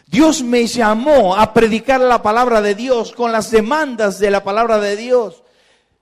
Dios 0.06 0.42
me 0.42 0.66
llamó 0.66 1.36
a 1.36 1.52
predicar 1.52 2.00
la 2.00 2.22
palabra 2.22 2.60
de 2.60 2.74
Dios 2.74 3.12
con 3.12 3.30
las 3.30 3.50
demandas 3.50 4.18
de 4.18 4.30
la 4.30 4.42
palabra 4.42 4.78
de 4.78 4.96
Dios. 4.96 5.42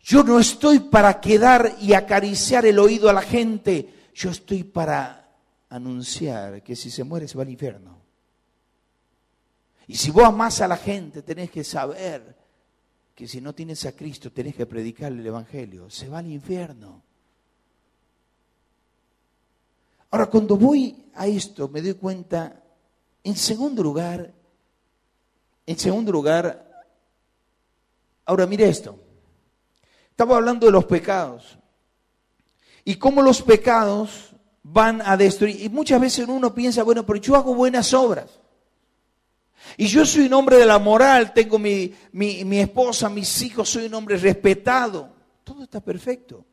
Yo 0.08 0.24
no 0.24 0.40
estoy 0.40 0.78
para 0.78 1.20
quedar 1.20 1.76
y 1.82 1.92
acariciar 1.92 2.64
el 2.64 2.78
oído 2.78 3.10
a 3.10 3.12
la 3.12 3.20
gente. 3.20 4.06
Yo 4.14 4.30
estoy 4.30 4.64
para 4.64 5.36
anunciar 5.68 6.62
que 6.62 6.74
si 6.74 6.90
se 6.90 7.04
muere 7.04 7.28
se 7.28 7.36
va 7.36 7.42
al 7.42 7.50
infierno. 7.50 7.98
Y 9.86 9.96
si 9.96 10.10
vos 10.10 10.24
amás 10.24 10.62
a 10.62 10.66
la 10.66 10.78
gente, 10.78 11.20
tenés 11.20 11.50
que 11.50 11.62
saber 11.62 12.34
que 13.14 13.28
si 13.28 13.42
no 13.42 13.54
tienes 13.54 13.84
a 13.84 13.92
Cristo, 13.92 14.32
tenés 14.32 14.56
que 14.56 14.64
predicarle 14.64 15.20
el 15.20 15.26
Evangelio. 15.26 15.90
Se 15.90 16.08
va 16.08 16.20
al 16.20 16.26
infierno. 16.28 17.02
Ahora, 20.10 20.24
cuando 20.24 20.56
voy 20.56 21.10
a 21.16 21.26
esto, 21.26 21.68
me 21.68 21.82
doy 21.82 21.92
cuenta, 21.92 22.62
en 23.22 23.36
segundo 23.36 23.82
lugar, 23.82 24.32
en 25.66 25.78
segundo 25.78 26.10
lugar, 26.10 26.86
ahora 28.24 28.46
mire 28.46 28.70
esto. 28.70 29.04
Estaba 30.18 30.36
hablando 30.36 30.66
de 30.66 30.72
los 30.72 30.84
pecados. 30.84 31.60
Y 32.84 32.96
cómo 32.96 33.22
los 33.22 33.40
pecados 33.40 34.34
van 34.64 35.00
a 35.00 35.16
destruir. 35.16 35.62
Y 35.62 35.68
muchas 35.68 36.00
veces 36.00 36.26
uno 36.26 36.52
piensa, 36.52 36.82
bueno, 36.82 37.06
pero 37.06 37.20
yo 37.20 37.36
hago 37.36 37.54
buenas 37.54 37.94
obras. 37.94 38.28
Y 39.76 39.86
yo 39.86 40.04
soy 40.04 40.26
un 40.26 40.32
hombre 40.32 40.56
de 40.56 40.66
la 40.66 40.80
moral, 40.80 41.32
tengo 41.32 41.60
mi, 41.60 41.94
mi, 42.10 42.58
esposa, 42.58 43.08
mis 43.08 43.42
hijos, 43.42 43.68
soy 43.68 43.86
un 43.86 43.94
hombre 43.94 44.16
respetado. 44.16 45.08
Todo 45.44 45.62
está 45.62 45.78
perfecto. 45.78 46.44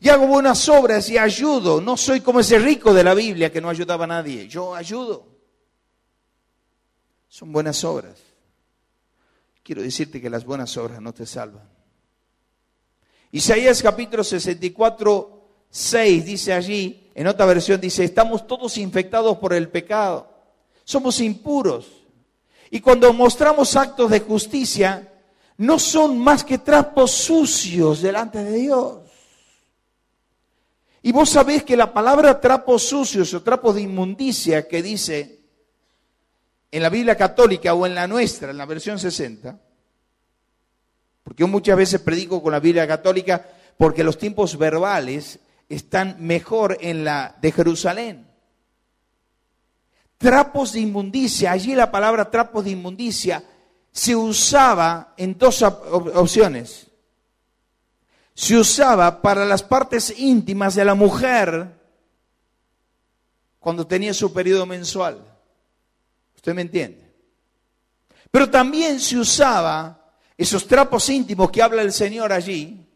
Y 0.00 0.08
hago 0.08 0.26
buenas 0.26 0.66
obras 0.70 1.10
y 1.10 1.18
ayudo. 1.18 1.82
No 1.82 1.98
soy 1.98 2.22
como 2.22 2.40
ese 2.40 2.58
rico 2.58 2.94
de 2.94 3.04
la 3.04 3.12
Biblia 3.12 3.52
que 3.52 3.60
no 3.60 3.68
ayudaba 3.68 4.04
a 4.04 4.06
nadie. 4.06 4.48
Yo 4.48 4.74
ayudo. 4.74 5.28
Son 7.28 7.52
buenas 7.52 7.84
obras. 7.84 8.18
Quiero 9.62 9.82
decirte 9.82 10.18
que 10.18 10.30
las 10.30 10.46
buenas 10.46 10.74
obras 10.78 11.02
no 11.02 11.12
te 11.12 11.26
salvan. 11.26 11.73
Isaías 13.34 13.82
capítulo 13.82 14.22
64, 14.22 15.42
6 15.68 16.24
dice 16.24 16.52
allí, 16.52 17.10
en 17.16 17.26
otra 17.26 17.44
versión 17.46 17.80
dice, 17.80 18.04
estamos 18.04 18.46
todos 18.46 18.78
infectados 18.78 19.38
por 19.38 19.52
el 19.52 19.68
pecado, 19.70 20.30
somos 20.84 21.18
impuros. 21.18 21.88
Y 22.70 22.80
cuando 22.80 23.12
mostramos 23.12 23.74
actos 23.74 24.08
de 24.12 24.20
justicia, 24.20 25.12
no 25.56 25.80
son 25.80 26.16
más 26.16 26.44
que 26.44 26.58
trapos 26.58 27.10
sucios 27.10 28.02
delante 28.02 28.44
de 28.44 28.56
Dios. 28.56 28.98
Y 31.02 31.10
vos 31.10 31.28
sabés 31.28 31.64
que 31.64 31.76
la 31.76 31.92
palabra 31.92 32.40
trapos 32.40 32.84
sucios 32.84 33.34
o 33.34 33.42
trapos 33.42 33.74
de 33.74 33.82
inmundicia 33.82 34.68
que 34.68 34.80
dice 34.80 35.40
en 36.70 36.82
la 36.84 36.88
Biblia 36.88 37.16
católica 37.16 37.74
o 37.74 37.84
en 37.84 37.96
la 37.96 38.06
nuestra, 38.06 38.52
en 38.52 38.58
la 38.58 38.66
versión 38.66 38.96
60, 38.96 39.58
porque 41.24 41.40
yo 41.40 41.48
muchas 41.48 41.76
veces 41.76 42.00
predico 42.00 42.42
con 42.42 42.52
la 42.52 42.60
Biblia 42.60 42.86
católica 42.86 43.44
porque 43.76 44.04
los 44.04 44.18
tiempos 44.18 44.56
verbales 44.56 45.40
están 45.68 46.16
mejor 46.20 46.76
en 46.80 47.04
la 47.04 47.36
de 47.40 47.50
Jerusalén. 47.50 48.28
Trapos 50.18 50.74
de 50.74 50.80
inmundicia, 50.80 51.50
allí 51.50 51.74
la 51.74 51.90
palabra 51.90 52.30
trapos 52.30 52.64
de 52.64 52.70
inmundicia 52.70 53.42
se 53.90 54.14
usaba 54.14 55.14
en 55.16 55.36
dos 55.38 55.62
opciones. 55.62 56.86
Se 58.34 58.56
usaba 58.56 59.22
para 59.22 59.44
las 59.44 59.62
partes 59.62 60.12
íntimas 60.18 60.74
de 60.74 60.84
la 60.84 60.94
mujer 60.94 61.72
cuando 63.58 63.86
tenía 63.86 64.12
su 64.12 64.32
periodo 64.32 64.66
mensual. 64.66 65.24
¿Usted 66.36 66.54
me 66.54 66.62
entiende? 66.62 67.14
Pero 68.30 68.50
también 68.50 69.00
se 69.00 69.16
usaba 69.16 70.03
esos 70.36 70.66
trapos 70.66 71.08
íntimos 71.08 71.50
que 71.50 71.62
habla 71.62 71.82
el 71.82 71.92
Señor 71.92 72.32
allí 72.32 72.86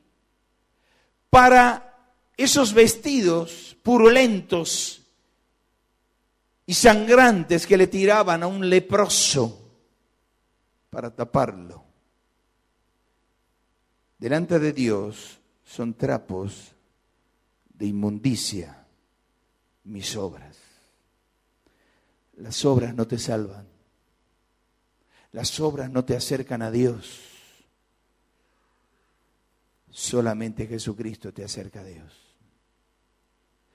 para 1.30 1.97
esos 2.37 2.73
vestidos 2.73 3.76
purulentos 3.83 5.02
y 6.66 6.75
sangrantes 6.75 7.66
que 7.66 7.76
le 7.76 7.87
tiraban 7.87 8.42
a 8.42 8.47
un 8.47 8.68
leproso 8.68 9.59
para 10.90 11.14
taparlo. 11.14 11.85
Delante 14.18 14.59
de 14.59 14.73
Dios 14.73 15.38
son 15.64 15.95
trapos 15.95 16.73
de 17.71 17.87
inmundicia 17.87 18.85
mis 19.85 20.16
obras. 20.16 20.57
Las 22.37 22.64
obras 22.64 22.95
no 22.95 23.07
te 23.07 23.18
salvan. 23.18 23.66
Las 25.33 25.59
obras 25.61 25.90
no 25.90 26.04
te 26.04 26.16
acercan 26.16 26.62
a 26.62 26.71
Dios. 26.71 27.27
Solamente 29.90 30.66
Jesucristo 30.66 31.33
te 31.33 31.45
acerca 31.45 31.80
a 31.80 31.85
Dios. 31.85 32.28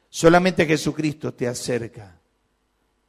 Solamente 0.10 0.66
Jesucristo 0.66 1.34
te 1.34 1.48
acerca 1.48 2.20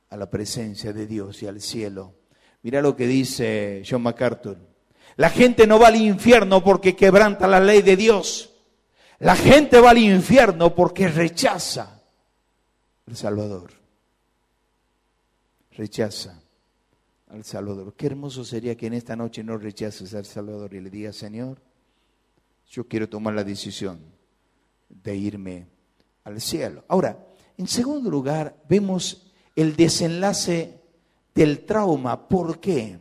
a 0.09 0.17
la 0.17 0.31
presencia 0.31 0.93
de 0.93 1.07
Dios 1.07 1.43
y 1.43 1.47
al 1.47 1.61
cielo. 1.61 2.15
Mira 2.63 2.81
lo 2.81 2.97
que 2.97 3.07
dice 3.07 3.83
John 3.89 4.03
MacArthur. 4.03 4.57
La 5.17 5.29
gente 5.29 5.67
no 5.67 5.79
va 5.79 5.89
al 5.89 5.97
infierno 5.97 6.65
porque 6.65 6.97
quebranta 6.97 7.47
la 7.47 7.61
ley 7.61 7.83
de 7.83 7.97
Dios. 7.97 8.55
La 9.19 9.37
gente 9.37 9.81
va 9.81 9.91
al 9.91 9.99
infierno 9.99 10.75
porque 10.75 11.09
rechaza 11.09 12.03
al 13.07 13.17
Salvador. 13.17 13.71
Rechaza 15.73 16.41
al 17.29 17.45
Salvador. 17.45 17.95
Qué 17.95 18.07
hermoso 18.07 18.45
sería 18.45 18.77
que 18.77 18.87
en 18.87 18.95
esta 18.95 19.15
noche 19.15 19.45
no 19.45 19.59
rechaces 19.59 20.15
al 20.15 20.25
Salvador 20.25 20.75
y 20.75 20.81
le 20.81 20.91
digas, 20.91 21.17
Señor, 21.17 21.61
yo 22.75 22.89
quiero 22.89 23.09
tomar 23.09 23.35
la 23.35 23.45
decisión 23.45 24.01
de 24.89 25.15
irme 25.15 25.69
al 26.25 26.41
cielo. 26.41 26.85
Ahora, 26.89 27.25
en 27.57 27.69
segundo 27.69 28.11
lugar, 28.11 28.57
vemos 28.69 29.33
el 29.55 29.77
desenlace 29.77 30.81
del 31.37 31.65
trauma. 31.67 32.29
¿Por 32.29 32.59
qué? 32.59 32.99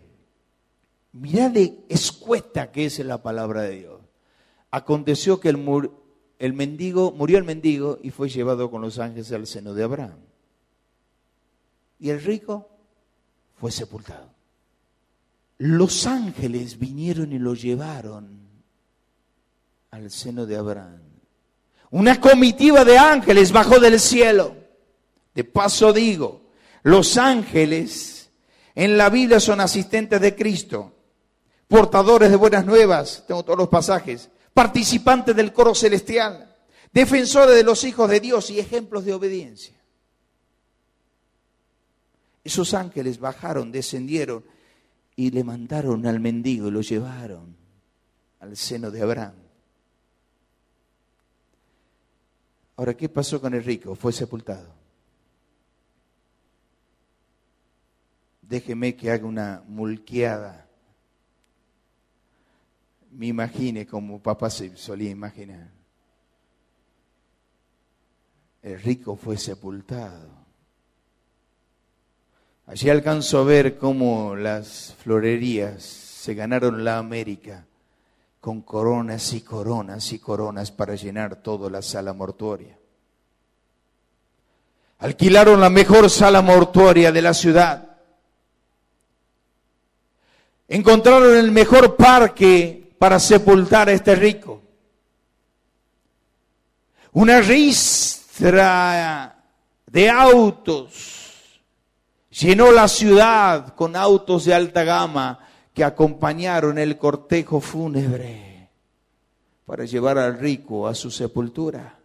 Mirá 1.14 1.50
de 1.50 1.86
escueta 1.90 2.72
que 2.72 2.86
es 2.86 3.00
la 3.00 3.24
palabra 3.24 3.64
de 3.64 3.80
Dios. 3.80 4.02
Aconteció 4.70 5.40
que 5.40 5.50
el, 5.50 5.90
el 6.38 6.54
mendigo, 6.54 7.12
murió 7.12 7.40
el 7.40 7.44
mendigo 7.44 7.98
y 8.04 8.12
fue 8.12 8.30
llevado 8.30 8.70
con 8.70 8.82
los 8.82 9.00
ángeles 9.00 9.32
al 9.32 9.48
seno 9.48 9.74
de 9.74 9.84
Abraham. 9.84 10.20
Y 12.00 12.12
el 12.12 12.22
rico 12.22 12.70
fue 13.56 13.72
sepultado. 13.72 14.30
Los 15.58 16.06
ángeles 16.06 16.78
vinieron 16.78 17.34
y 17.34 17.40
lo 17.40 17.56
llevaron 17.56 18.43
al 19.94 20.10
seno 20.10 20.48
de 20.48 20.56
Abraham. 20.56 21.02
Una 21.92 22.20
comitiva 22.20 22.84
de 22.84 22.98
ángeles 22.98 23.52
bajó 23.52 23.80
del 23.80 24.00
cielo. 24.00 24.56
De 25.36 25.44
paso 25.44 25.94
digo, 25.94 26.50
los 26.82 27.18
ángeles 27.18 28.32
en 28.74 28.98
la 28.98 29.10
Biblia 29.10 29.40
son 29.40 29.62
asistentes 29.62 30.20
de 30.20 30.36
Cristo, 30.36 30.96
portadores 31.68 32.32
de 32.32 32.36
buenas 32.36 32.66
nuevas, 32.66 33.24
tengo 33.28 33.44
todos 33.44 33.60
los 33.60 33.70
pasajes, 33.70 34.30
participantes 34.52 35.36
del 35.36 35.54
coro 35.54 35.76
celestial, 35.76 36.56
defensores 36.92 37.56
de 37.56 37.64
los 37.64 37.84
hijos 37.84 38.10
de 38.10 38.20
Dios 38.20 38.50
y 38.50 38.60
ejemplos 38.60 39.06
de 39.06 39.14
obediencia. 39.14 39.76
Esos 42.44 42.74
ángeles 42.74 43.20
bajaron, 43.20 43.72
descendieron 43.72 44.44
y 45.16 45.30
le 45.30 45.44
mandaron 45.44 46.08
al 46.08 46.20
mendigo 46.20 46.70
y 46.70 46.72
lo 46.72 46.82
llevaron 46.82 47.56
al 48.40 48.58
seno 48.58 48.90
de 48.90 49.02
Abraham. 49.04 49.43
Ahora, 52.76 52.96
¿qué 52.96 53.08
pasó 53.08 53.40
con 53.40 53.54
el 53.54 53.64
rico? 53.64 53.96
Fue 53.96 54.12
sepultado. 54.12 54.74
Déjeme 58.42 58.96
que 58.96 59.12
haga 59.12 59.26
una 59.26 59.64
mulqueada. 59.68 60.68
Me 63.12 63.28
imagine 63.28 63.86
como 63.86 64.22
papá 64.22 64.50
se 64.50 64.76
solía 64.76 65.12
imaginar. 65.12 65.70
El 68.62 68.82
rico 68.82 69.16
fue 69.16 69.38
sepultado. 69.38 70.30
Allí 72.66 72.90
alcanzó 72.90 73.40
a 73.40 73.44
ver 73.44 73.78
cómo 73.78 74.36
las 74.36 74.96
florerías 74.96 75.84
se 75.84 76.34
ganaron 76.34 76.84
la 76.84 76.98
América 76.98 77.68
con 78.44 78.62
coronas 78.62 79.32
y 79.32 79.40
coronas 79.40 80.12
y 80.12 80.20
coronas 80.20 80.70
para 80.70 80.96
llenar 80.96 81.38
toda 81.38 81.70
la 81.70 81.82
sala 81.82 82.12
mortuoria. 82.12 82.78
Alquilaron 85.00 85.62
la 85.62 85.70
mejor 85.70 86.10
sala 86.10 86.42
mortuoria 86.42 87.14
de 87.14 87.22
la 87.22 87.34
ciudad. 87.34 88.00
Encontraron 90.68 91.38
el 91.38 91.54
mejor 91.54 91.96
parque 91.96 92.94
para 93.00 93.18
sepultar 93.18 93.88
a 93.88 93.94
este 93.94 94.14
rico. 94.14 94.62
Una 97.14 97.40
ristra 97.40 99.38
de 99.86 100.10
autos 100.10 101.62
llenó 102.30 102.74
la 102.74 102.90
ciudad 102.90 103.74
con 103.74 103.96
autos 103.96 104.44
de 104.44 104.54
alta 104.54 104.84
gama 104.84 105.40
que 105.74 105.84
acompañaron 105.84 106.78
el 106.78 106.98
cortejo 106.98 107.60
fúnebre 107.60 108.70
para 109.66 109.86
llevar 109.86 110.18
al 110.18 110.38
rico 110.38 110.88
a 110.88 110.94
su 110.94 111.10
sepultura. 111.10 112.00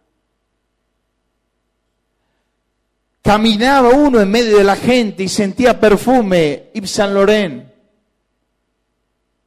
Caminaba 3.21 3.89
uno 3.89 4.19
en 4.21 4.31
medio 4.31 4.57
de 4.57 4.63
la 4.63 4.75
gente 4.75 5.23
y 5.23 5.29
sentía 5.29 5.79
perfume 5.79 6.69
Yves 6.73 6.89
Saint 6.89 7.13
Laurent, 7.13 7.69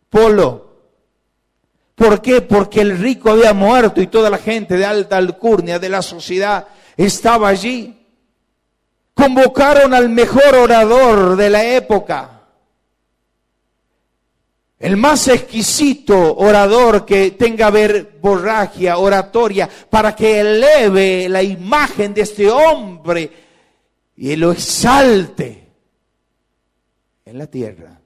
Polo. 0.09 0.71
¿Por 1.95 2.21
qué? 2.21 2.43
Porque 2.43 2.81
el 2.81 2.99
rico 2.99 3.31
había 3.31 3.53
muerto 3.53 4.01
y 4.01 4.07
toda 4.07 4.31
la 4.31 4.39
gente 4.39 4.77
de 4.77 4.85
alta 4.85 5.17
alcurnia 5.17 5.79
de 5.79 5.89
la 5.89 6.03
sociedad 6.03 6.69
estaba 6.97 7.49
allí. 7.49 7.99
Convocaron 9.15 9.95
al 9.95 10.09
mejor 10.09 10.55
orador 10.55 11.37
de 11.37 11.51
la 11.51 11.65
época, 11.65 12.32
el 14.83 14.97
más 14.97 15.29
exquisito 15.29 16.37
orador 16.39 17.07
que 17.07 17.31
tenga 17.31 17.71
verborragia, 17.71 18.99
oratoria, 18.99 19.71
para 19.89 20.17
que 20.17 20.41
eleve 20.41 21.29
la 21.29 21.41
imagen 21.41 22.13
de 22.13 22.23
este 22.23 22.51
hombre 22.51 23.31
y 24.17 24.35
lo 24.35 24.51
exalte 24.51 25.71
en 27.25 27.39
la 27.39 27.47
tierra, 27.47 28.01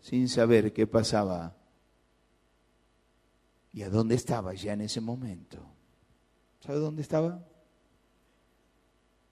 sin 0.00 0.28
saber 0.28 0.72
qué 0.72 0.86
pasaba 0.86 1.56
y 3.72 3.82
a 3.82 3.90
dónde 3.90 4.14
estaba 4.14 4.54
ya 4.54 4.74
en 4.74 4.82
ese 4.82 5.00
momento. 5.00 5.58
¿Sabe 6.60 6.78
dónde 6.78 7.02
estaba? 7.02 7.44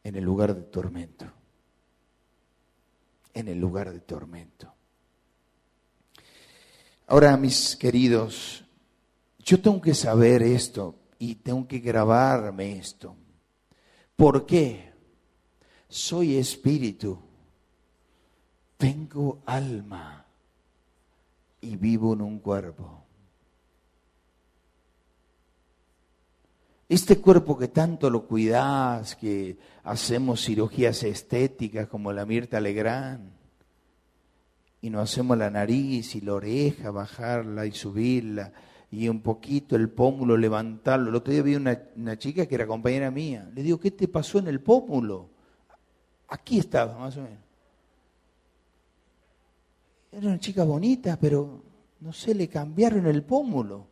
En 0.03 0.17
el 0.17 0.25
lugar 0.25 0.57
de 0.57 0.63
tormento. 0.63 1.25
En 3.33 3.47
el 3.47 3.61
lugar 3.61 3.93
de 3.93 4.01
tormento. 4.01 4.76
Ahora, 7.09 7.37
mis 7.37 7.77
queridos, 7.77 8.64
yo 9.38 9.61
tengo 9.61 9.81
que 9.81 9.95
saber 9.95 10.42
esto 10.42 10.97
y 11.19 11.37
tengo 11.37 11.69
que 11.69 11.79
grabarme 11.79 12.79
esto. 12.79 13.14
¿Por 14.16 14.45
qué? 14.45 14.92
Soy 15.88 16.37
espíritu, 16.37 17.16
tengo 18.77 19.40
alma 19.47 20.27
y 21.61 21.77
vivo 21.77 22.14
en 22.14 22.23
un 22.23 22.40
cuerpo. 22.40 23.05
Este 26.88 27.21
cuerpo 27.21 27.57
que 27.57 27.69
tanto 27.69 28.11
lo 28.11 28.27
cuidas, 28.27 29.14
que 29.14 29.59
hacemos 29.85 30.45
cirugías 30.45 31.05
estéticas 31.05 31.88
como 31.88 32.12
la 32.12 32.27
Mirta 32.27 32.61
Legrand, 32.61 33.31
y 34.81 34.91
nos 34.91 35.11
hacemos 35.11 35.37
la 35.39 35.51
nariz 35.51 36.15
y 36.15 36.21
la 36.21 36.35
oreja, 36.35 36.91
bajarla 36.91 37.67
y 37.67 37.73
subirla, 37.73 38.53
y 38.91 39.09
un 39.09 39.21
poquito 39.21 39.77
el 39.77 39.89
pómulo, 39.89 40.37
levantarlo. 40.37 41.11
El 41.11 41.17
otro 41.17 41.33
día 41.33 41.43
vi 41.43 41.55
una, 41.57 41.81
una 41.97 42.19
chica 42.19 42.47
que 42.47 42.55
era 42.55 42.67
compañera 42.67 43.11
mía. 43.11 43.51
Le 43.55 43.62
digo, 43.62 43.81
¿qué 43.81 43.91
te 43.91 44.09
pasó 44.09 44.39
en 44.39 44.47
el 44.49 44.61
pómulo? 44.61 45.29
Aquí 46.29 46.59
estaba, 46.59 46.99
más 46.99 47.17
o 47.17 47.23
menos. 47.23 47.39
Era 50.12 50.29
una 50.29 50.39
chica 50.39 50.65
bonita, 50.65 51.19
pero 51.21 51.62
no 52.01 52.12
sé, 52.12 52.35
le 52.35 52.49
cambiaron 52.49 53.07
el 53.07 53.23
pómulo. 53.23 53.89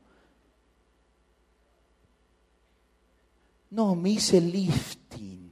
No, 3.71 3.95
me 3.95 4.11
hice 4.11 4.41
lifting. 4.41 5.51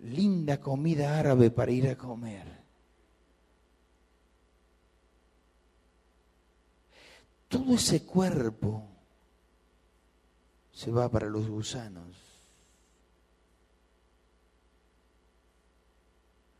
Linda 0.00 0.60
comida 0.60 1.18
árabe 1.18 1.50
para 1.50 1.70
ir 1.70 1.88
a 1.88 1.96
comer. 1.96 2.55
Todo 7.56 7.74
ese 7.74 8.02
cuerpo 8.02 8.86
se 10.72 10.90
va 10.90 11.10
para 11.10 11.26
los 11.26 11.48
gusanos. 11.48 12.06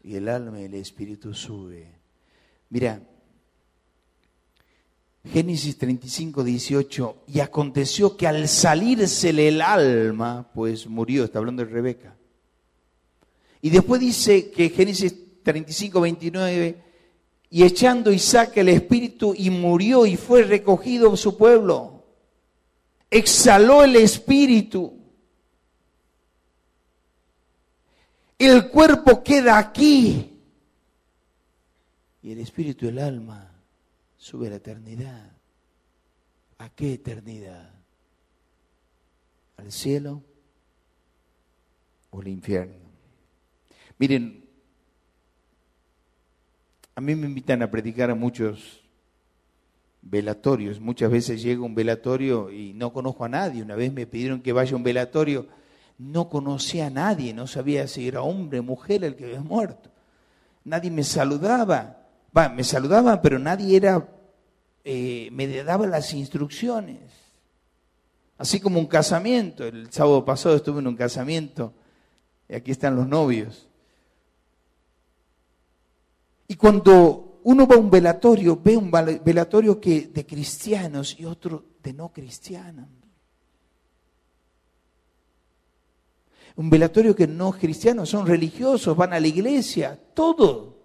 Y 0.02 0.14
el 0.16 0.30
alma 0.30 0.58
y 0.58 0.64
el 0.64 0.74
espíritu 0.74 1.34
sube. 1.34 1.86
Mira, 2.70 3.02
Génesis 5.30 5.76
35, 5.76 6.42
18, 6.42 7.16
y 7.26 7.40
aconteció 7.40 8.16
que 8.16 8.26
al 8.26 8.48
salírsele 8.48 9.48
el 9.48 9.60
alma, 9.60 10.50
pues 10.54 10.86
murió, 10.86 11.24
está 11.24 11.40
hablando 11.40 11.62
de 11.62 11.70
Rebeca. 11.70 12.16
Y 13.60 13.68
después 13.68 14.00
dice 14.00 14.50
que 14.50 14.70
Génesis 14.70 15.42
35, 15.42 16.00
29, 16.00 16.85
y 17.50 17.62
echando 17.62 18.12
Isaac 18.12 18.56
el 18.56 18.68
espíritu 18.68 19.34
y 19.36 19.50
murió 19.50 20.06
y 20.06 20.16
fue 20.16 20.42
recogido 20.42 21.16
su 21.16 21.36
pueblo. 21.36 22.04
Exhaló 23.10 23.84
el 23.84 23.96
espíritu. 23.96 24.98
El 28.38 28.68
cuerpo 28.68 29.22
queda 29.22 29.58
aquí. 29.58 30.32
Y 32.22 32.32
el 32.32 32.40
espíritu 32.40 32.86
y 32.86 32.88
el 32.88 32.98
alma 32.98 33.52
sube 34.18 34.48
a 34.48 34.50
la 34.50 34.56
eternidad. 34.56 35.30
¿A 36.58 36.68
qué 36.70 36.94
eternidad? 36.94 37.70
¿Al 39.56 39.70
cielo 39.70 40.22
o 42.10 42.20
al 42.20 42.28
infierno? 42.28 42.86
Miren, 43.98 44.45
a 46.96 47.00
mí 47.02 47.14
me 47.14 47.26
invitan 47.26 47.62
a 47.62 47.70
predicar 47.70 48.10
a 48.10 48.14
muchos 48.14 48.80
velatorios. 50.00 50.80
Muchas 50.80 51.10
veces 51.10 51.42
llego 51.42 51.64
a 51.64 51.66
un 51.66 51.74
velatorio 51.74 52.50
y 52.50 52.72
no 52.72 52.90
conozco 52.90 53.26
a 53.26 53.28
nadie. 53.28 53.62
Una 53.62 53.76
vez 53.76 53.92
me 53.92 54.06
pidieron 54.06 54.40
que 54.40 54.54
vaya 54.54 54.72
a 54.72 54.76
un 54.76 54.82
velatorio, 54.82 55.46
no 55.98 56.30
conocía 56.30 56.86
a 56.86 56.90
nadie, 56.90 57.34
no 57.34 57.46
sabía 57.46 57.86
si 57.86 58.08
era 58.08 58.22
hombre, 58.22 58.62
mujer 58.62 59.04
el 59.04 59.14
que 59.14 59.26
había 59.26 59.42
muerto. 59.42 59.90
Nadie 60.64 60.90
me 60.90 61.04
saludaba. 61.04 61.98
Va, 62.34 62.48
me 62.48 62.64
saludaban, 62.64 63.20
pero 63.20 63.38
nadie 63.38 63.76
era, 63.76 64.08
eh, 64.82 65.28
me 65.32 65.48
daba 65.62 65.86
las 65.86 66.14
instrucciones. 66.14 67.12
Así 68.38 68.58
como 68.58 68.80
un 68.80 68.86
casamiento. 68.86 69.64
El 69.64 69.92
sábado 69.92 70.24
pasado 70.24 70.56
estuve 70.56 70.80
en 70.80 70.86
un 70.86 70.96
casamiento. 70.96 71.74
Y 72.48 72.54
aquí 72.54 72.70
están 72.70 72.96
los 72.96 73.06
novios. 73.06 73.68
Y 76.48 76.54
cuando 76.56 77.40
uno 77.44 77.66
va 77.66 77.76
a 77.76 77.78
un 77.78 77.90
velatorio, 77.90 78.60
ve 78.62 78.76
un 78.76 78.90
velatorio 78.90 79.80
que 79.80 80.08
de 80.08 80.26
cristianos 80.26 81.16
y 81.18 81.24
otro 81.24 81.64
de 81.82 81.92
no 81.92 82.12
cristianos. 82.12 82.88
Un 86.56 86.70
velatorio 86.70 87.14
que 87.14 87.26
no 87.26 87.50
es 87.50 87.56
cristiano, 87.60 88.06
son 88.06 88.26
religiosos, 88.26 88.96
van 88.96 89.12
a 89.12 89.20
la 89.20 89.26
iglesia, 89.26 89.98
todo. 90.14 90.76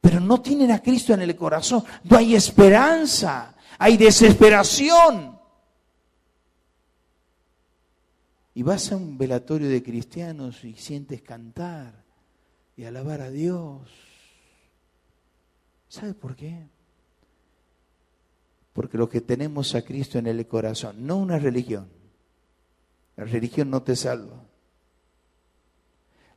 Pero 0.00 0.20
no 0.20 0.40
tienen 0.40 0.70
a 0.70 0.80
Cristo 0.80 1.12
en 1.12 1.22
el 1.22 1.34
corazón. 1.34 1.82
No 2.04 2.16
hay 2.16 2.34
esperanza, 2.34 3.54
hay 3.78 3.96
desesperación. 3.96 5.38
Y 8.54 8.62
vas 8.62 8.92
a 8.92 8.96
un 8.96 9.18
velatorio 9.18 9.68
de 9.68 9.82
cristianos 9.82 10.64
y 10.64 10.74
sientes 10.74 11.22
cantar 11.22 12.04
y 12.76 12.84
alabar 12.84 13.20
a 13.20 13.30
Dios 13.30 13.90
¿Sabe 15.94 16.12
por 16.12 16.34
qué? 16.34 16.66
Porque 18.72 18.98
lo 18.98 19.08
que 19.08 19.20
tenemos 19.20 19.76
a 19.76 19.82
Cristo 19.82 20.18
en 20.18 20.26
el 20.26 20.44
corazón, 20.48 21.06
no 21.06 21.18
una 21.18 21.38
religión. 21.38 21.88
La 23.14 23.22
religión 23.22 23.70
no 23.70 23.80
te 23.84 23.94
salva. 23.94 24.42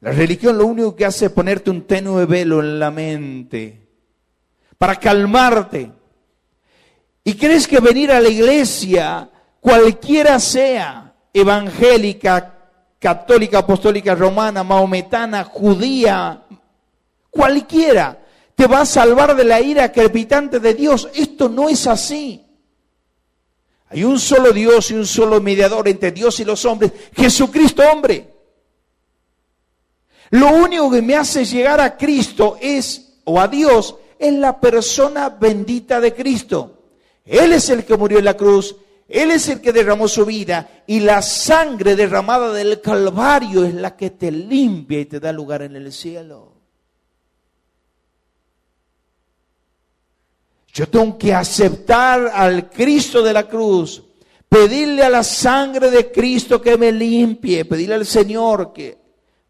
La 0.01 0.11
religión 0.11 0.59
lo 0.59 0.67
único 0.67 0.95
que 0.95 1.05
hace 1.05 1.25
es 1.25 1.31
ponerte 1.31 1.71
un 1.71 1.87
tenue 1.87 2.27
velo 2.27 2.59
en 2.59 2.77
la 2.77 2.91
mente 2.91 3.81
para 4.77 4.95
calmarte. 4.97 5.91
Y 7.23 7.33
crees 7.33 7.67
que 7.67 7.79
venir 7.79 8.11
a 8.11 8.21
la 8.21 8.29
iglesia, 8.29 9.27
cualquiera 9.59 10.39
sea, 10.39 11.15
evangélica, 11.33 12.59
católica, 12.99 13.57
apostólica, 13.57 14.13
romana, 14.13 14.63
maometana, 14.63 15.43
judía, 15.45 16.43
cualquiera, 17.31 18.26
te 18.57 18.65
va 18.65 18.81
a 18.81 18.85
salvar 18.87 19.35
de 19.35 19.43
la 19.43 19.61
ira 19.61 19.91
crepitante 19.91 20.59
de 20.59 20.73
Dios. 20.73 21.07
Esto 21.13 21.47
no 21.47 21.69
es 21.69 21.85
así. 21.85 22.43
Hay 23.89 24.03
un 24.03 24.19
solo 24.19 24.51
Dios 24.51 24.89
y 24.89 24.95
un 24.95 25.05
solo 25.05 25.39
mediador 25.39 25.87
entre 25.87 26.11
Dios 26.11 26.39
y 26.39 26.43
los 26.43 26.65
hombres, 26.65 26.91
Jesucristo 27.15 27.83
hombre. 27.83 28.33
Lo 30.31 30.49
único 30.55 30.89
que 30.89 31.03
me 31.03 31.15
hace 31.15 31.45
llegar 31.45 31.79
a 31.79 31.97
Cristo 31.97 32.57
es, 32.59 33.19
o 33.25 33.39
a 33.39 33.47
Dios, 33.47 33.95
es 34.17 34.33
la 34.33 34.59
persona 34.59 35.29
bendita 35.29 36.01
de 36.01 36.15
Cristo. 36.15 36.81
Él 37.25 37.53
es 37.53 37.69
el 37.69 37.85
que 37.85 37.95
murió 37.95 38.17
en 38.17 38.25
la 38.25 38.35
cruz, 38.35 38.75
Él 39.07 39.29
es 39.29 39.49
el 39.49 39.61
que 39.61 39.71
derramó 39.71 40.07
su 40.07 40.25
vida 40.25 40.83
y 40.87 41.01
la 41.01 41.21
sangre 41.21 41.95
derramada 41.95 42.51
del 42.53 42.81
Calvario 42.81 43.65
es 43.65 43.75
la 43.75 43.95
que 43.95 44.09
te 44.09 44.31
limpia 44.31 44.99
y 44.99 45.05
te 45.05 45.19
da 45.19 45.31
lugar 45.31 45.61
en 45.61 45.75
el 45.75 45.93
cielo. 45.93 46.56
Yo 50.77 50.87
tengo 50.87 51.17
que 51.17 51.33
aceptar 51.33 52.29
al 52.31 52.69
Cristo 52.69 53.23
de 53.23 53.33
la 53.33 53.47
cruz, 53.47 54.03
pedirle 54.47 55.01
a 55.01 55.09
la 55.09 55.23
sangre 55.23 55.89
de 55.89 56.11
Cristo 56.11 56.61
que 56.61 56.77
me 56.77 56.91
limpie, 56.91 57.65
pedirle 57.65 57.95
al 57.95 58.05
Señor 58.05 58.73
que 58.73 58.95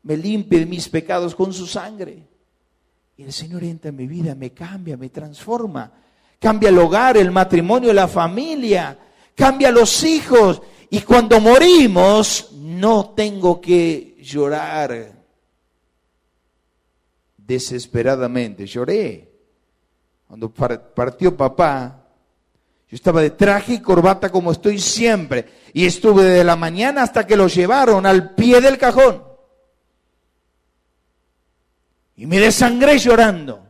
me 0.03 0.15
limpie 0.15 0.59
de 0.59 0.65
mis 0.65 0.87
pecados 0.87 1.35
con 1.35 1.51
su 1.51 1.67
sangre. 1.67 2.25
Y 3.17 3.23
el 3.23 3.33
Señor 3.33 3.65
entra 3.65 3.89
en 3.89 3.97
mi 3.97 4.07
vida, 4.07 4.35
me 4.35 4.51
cambia, 4.51 4.95
me 4.95 5.09
transforma. 5.09 5.91
Cambia 6.39 6.69
el 6.69 6.77
hogar, 6.77 7.17
el 7.17 7.29
matrimonio, 7.29 7.91
la 7.91 8.07
familia, 8.07 8.97
cambia 9.35 9.69
los 9.69 10.05
hijos. 10.05 10.61
Y 10.89 11.01
cuando 11.01 11.41
morimos, 11.41 12.53
no 12.53 13.09
tengo 13.09 13.59
que 13.59 14.15
llorar 14.21 15.11
desesperadamente. 17.35 18.65
Lloré 18.65 19.26
cuando 20.27 20.49
partió 20.51 21.35
papá, 21.35 22.03
yo 22.89 22.95
estaba 22.95 23.21
de 23.21 23.31
traje 23.31 23.75
y 23.75 23.81
corbata 23.81 24.29
como 24.29 24.51
estoy 24.51 24.79
siempre. 24.79 25.45
Y 25.73 25.85
estuve 25.85 26.23
de 26.23 26.43
la 26.43 26.55
mañana 26.55 27.03
hasta 27.03 27.25
que 27.25 27.37
lo 27.37 27.47
llevaron 27.47 28.05
al 28.05 28.35
pie 28.35 28.61
del 28.61 28.77
cajón. 28.77 29.23
Y 32.15 32.25
me 32.25 32.39
desangré 32.39 32.97
llorando. 32.97 33.65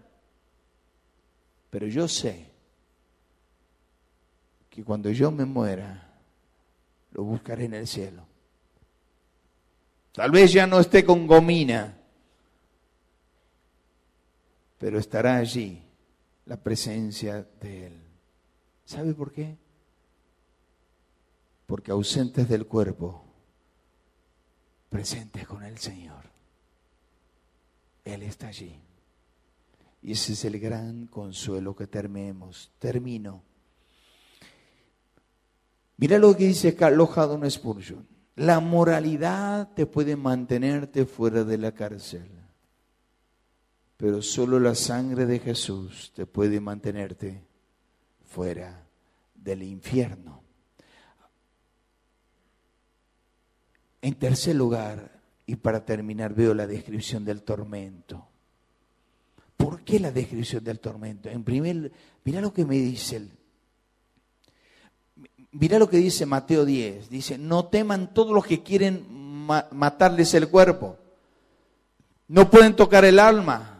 Pero 1.69 1.87
yo 1.87 2.07
sé 2.07 2.51
que 4.69 4.83
cuando 4.83 5.11
yo 5.11 5.31
me 5.31 5.45
muera, 5.45 6.09
lo 7.11 7.23
buscaré 7.23 7.65
en 7.65 7.73
el 7.73 7.87
cielo. 7.87 8.25
Tal 10.11 10.31
vez 10.31 10.51
ya 10.53 10.65
no 10.65 10.79
esté 10.79 11.03
con 11.03 11.27
gomina, 11.27 11.97
pero 14.79 14.97
estará 14.97 15.37
allí 15.37 15.86
la 16.47 16.57
presencia 16.57 17.47
de 17.61 17.87
Él. 17.87 18.01
¿Sabe 18.85 19.13
por 19.13 19.31
qué? 19.31 19.57
Porque 21.65 21.91
ausentes 21.91 22.47
del 22.47 22.65
cuerpo, 22.65 23.23
presentes 24.89 25.45
con 25.45 25.63
el 25.63 25.77
Señor. 25.77 26.23
Él 28.05 28.23
está 28.23 28.47
allí. 28.47 28.79
Y 30.01 30.13
ese 30.13 30.33
es 30.33 30.45
el 30.45 30.59
gran 30.59 31.07
consuelo 31.07 31.75
que 31.75 31.87
terminemos. 31.87 32.71
Termino. 32.79 33.43
Mira 35.97 36.17
lo 36.17 36.37
que 36.37 36.47
dice 36.47 36.69
acá 36.69 36.89
Lojado 36.89 37.37
Spurgeon. 37.49 38.07
La 38.35 38.61
moralidad 38.61 39.73
te 39.73 39.85
puede 39.85 40.15
mantenerte 40.15 41.05
fuera 41.05 41.43
de 41.43 41.57
la 41.57 41.73
cárcel, 41.73 42.29
pero 43.97 44.21
solo 44.21 44.59
la 44.59 44.75
sangre 44.75 45.25
de 45.25 45.39
Jesús 45.39 46.11
te 46.15 46.25
puede 46.25 46.59
mantenerte 46.59 47.43
fuera 48.25 48.85
del 49.35 49.63
infierno. 49.63 50.41
En 54.01 54.15
tercer 54.15 54.55
lugar, 54.55 55.19
y 55.45 55.55
para 55.55 55.83
terminar, 55.83 56.33
veo 56.33 56.53
la 56.53 56.67
descripción 56.67 57.25
del 57.25 57.43
tormento. 57.43 58.27
¿Por 59.57 59.81
qué 59.81 59.99
la 59.99 60.11
descripción 60.11 60.63
del 60.63 60.79
tormento? 60.79 61.29
En 61.29 61.43
primer, 61.43 61.91
mira 62.23 62.39
lo 62.39 62.53
que 62.53 62.65
me 62.65 62.75
dice 62.75 63.27
mira 65.51 65.79
lo 65.79 65.89
que 65.89 65.97
dice 65.97 66.25
Mateo 66.25 66.65
10. 66.65 67.09
Dice, 67.09 67.37
no 67.37 67.65
teman 67.65 68.13
todos 68.13 68.33
los 68.33 68.45
que 68.45 68.63
quieren 68.63 69.05
matarles 69.71 70.33
el 70.33 70.49
cuerpo. 70.49 70.97
No 72.27 72.49
pueden 72.49 72.75
tocar 72.75 73.05
el 73.05 73.19
alma. 73.19 73.76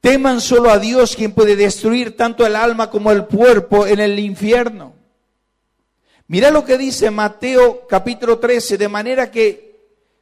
Teman 0.00 0.40
solo 0.40 0.70
a 0.70 0.78
Dios 0.78 1.14
quien 1.14 1.32
puede 1.32 1.56
destruir 1.56 2.16
tanto 2.16 2.46
el 2.46 2.56
alma 2.56 2.90
como 2.90 3.12
el 3.12 3.26
cuerpo 3.26 3.86
en 3.86 4.00
el 4.00 4.18
infierno. 4.18 4.94
Mira 6.26 6.50
lo 6.50 6.64
que 6.64 6.78
dice 6.78 7.10
Mateo 7.10 7.86
capítulo 7.88 8.38
13, 8.38 8.78
de 8.78 8.88
manera 8.88 9.30
que 9.30 9.70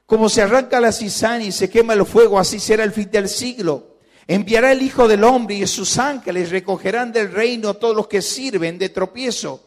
como 0.07 0.31
se 0.31 0.41
arranca 0.41 0.81
la 0.81 0.91
cizaña 0.91 1.45
y 1.45 1.53
se 1.53 1.69
quema 1.69 1.93
el 1.93 2.07
fuego, 2.07 2.39
así 2.39 2.59
será 2.59 2.83
el 2.83 2.93
fin 2.93 3.11
del 3.11 3.29
siglo. 3.29 3.99
Enviará 4.27 4.73
el 4.73 4.83
Hijo 4.83 5.07
del 5.07 5.23
Hombre 5.23 5.57
y 5.57 5.67
sus 5.67 5.99
ángeles 5.99 6.51
recogerán 6.51 7.13
del 7.13 7.31
reino 7.31 7.75
todos 7.75 7.95
los 7.95 8.09
que 8.09 8.23
sirven 8.23 8.79
de 8.79 8.89
tropiezo 8.89 9.63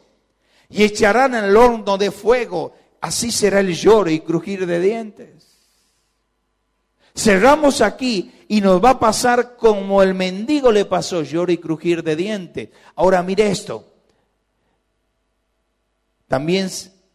y 0.67 0.83
echarán 0.83 1.35
el 1.35 1.55
horno 1.55 1.97
de 1.97 2.09
fuego. 2.09 2.73
Así 3.01 3.31
será 3.31 3.59
el 3.59 3.75
lloro 3.75 4.09
y 4.09 4.21
crujir 4.21 4.65
de 4.65 4.79
dientes. 4.79 5.29
Cerramos 7.15 7.81
aquí 7.81 8.31
y 8.51 8.59
nos 8.59 8.83
va 8.83 8.89
a 8.89 8.99
pasar 8.99 9.55
como 9.55 10.03
el 10.03 10.13
mendigo 10.13 10.73
le 10.73 10.83
pasó, 10.83 11.23
lloro 11.23 11.53
y 11.53 11.57
crujir 11.57 12.03
de 12.03 12.17
dientes. 12.17 12.67
Ahora 12.95 13.23
mire 13.23 13.49
esto. 13.49 13.93
También 16.27 16.67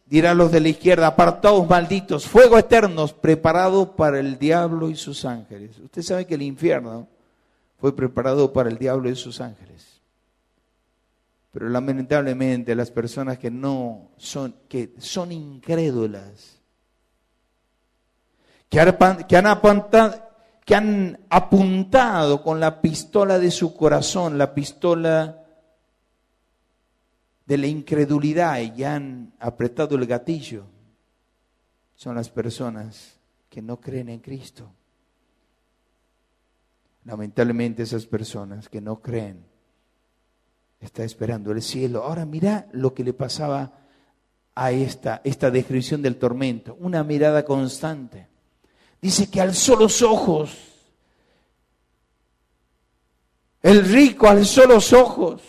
dirán 0.07 0.39
los 0.39 0.51
de 0.51 0.61
la 0.61 0.69
izquierda, 0.69 1.05
apartados 1.05 1.69
malditos, 1.69 2.25
fuego 2.25 2.57
eternos 2.57 3.13
preparado 3.13 3.95
para 3.95 4.19
el 4.19 4.39
diablo 4.39 4.89
y 4.89 4.95
sus 4.95 5.25
ángeles. 5.25 5.77
Usted 5.77 6.01
sabe 6.01 6.25
que 6.25 6.33
el 6.33 6.41
infierno 6.41 7.07
fue 7.79 7.95
preparado 7.95 8.51
para 8.51 8.69
el 8.69 8.79
diablo 8.79 9.07
y 9.07 9.15
sus 9.15 9.39
ángeles. 9.39 10.01
Pero 11.51 11.69
lamentablemente 11.69 12.73
las 12.73 12.89
personas 12.89 13.37
que 13.37 13.51
no 13.51 14.09
son, 14.17 14.55
que 14.67 14.95
son 14.97 15.31
incrédulas, 15.31 16.57
que 18.69 18.79
han, 18.79 19.23
que 19.27 19.37
que 20.67 20.75
han 20.75 21.17
apuntado 21.29 22.43
con 22.43 22.59
la 22.59 22.81
pistola 22.81 23.39
de 23.39 23.51
su 23.51 23.73
corazón, 23.73 24.37
la 24.37 24.53
pistola 24.53 25.45
de 27.45 27.57
la 27.57 27.67
incredulidad 27.67 28.59
y 28.59 28.83
han 28.83 29.31
apretado 29.39 29.95
el 29.95 30.05
gatillo 30.05 30.65
son 31.95 32.17
las 32.17 32.29
personas 32.29 33.17
que 33.49 33.61
no 33.61 33.79
creen 33.79 34.09
en 34.09 34.19
Cristo. 34.19 34.69
Lamentablemente 37.05 37.83
esas 37.83 38.05
personas 38.05 38.67
que 38.67 38.81
no 38.81 39.01
creen 39.01 39.45
están 40.81 41.05
esperando 41.05 41.53
el 41.53 41.61
cielo. 41.61 42.03
Ahora 42.03 42.25
mira 42.25 42.67
lo 42.73 42.93
que 42.93 43.05
le 43.05 43.13
pasaba 43.13 43.71
a 44.53 44.71
esta, 44.73 45.21
esta 45.23 45.49
descripción 45.49 46.01
del 46.01 46.17
tormento, 46.17 46.75
una 46.81 47.05
mirada 47.05 47.45
constante. 47.45 48.27
Dice 49.01 49.29
que 49.29 49.41
alzó 49.41 49.75
los 49.75 50.01
ojos. 50.01 50.51
El 53.61 53.83
rico 53.85 54.27
alzó 54.27 54.65
los 54.65 54.93
ojos 54.93 55.41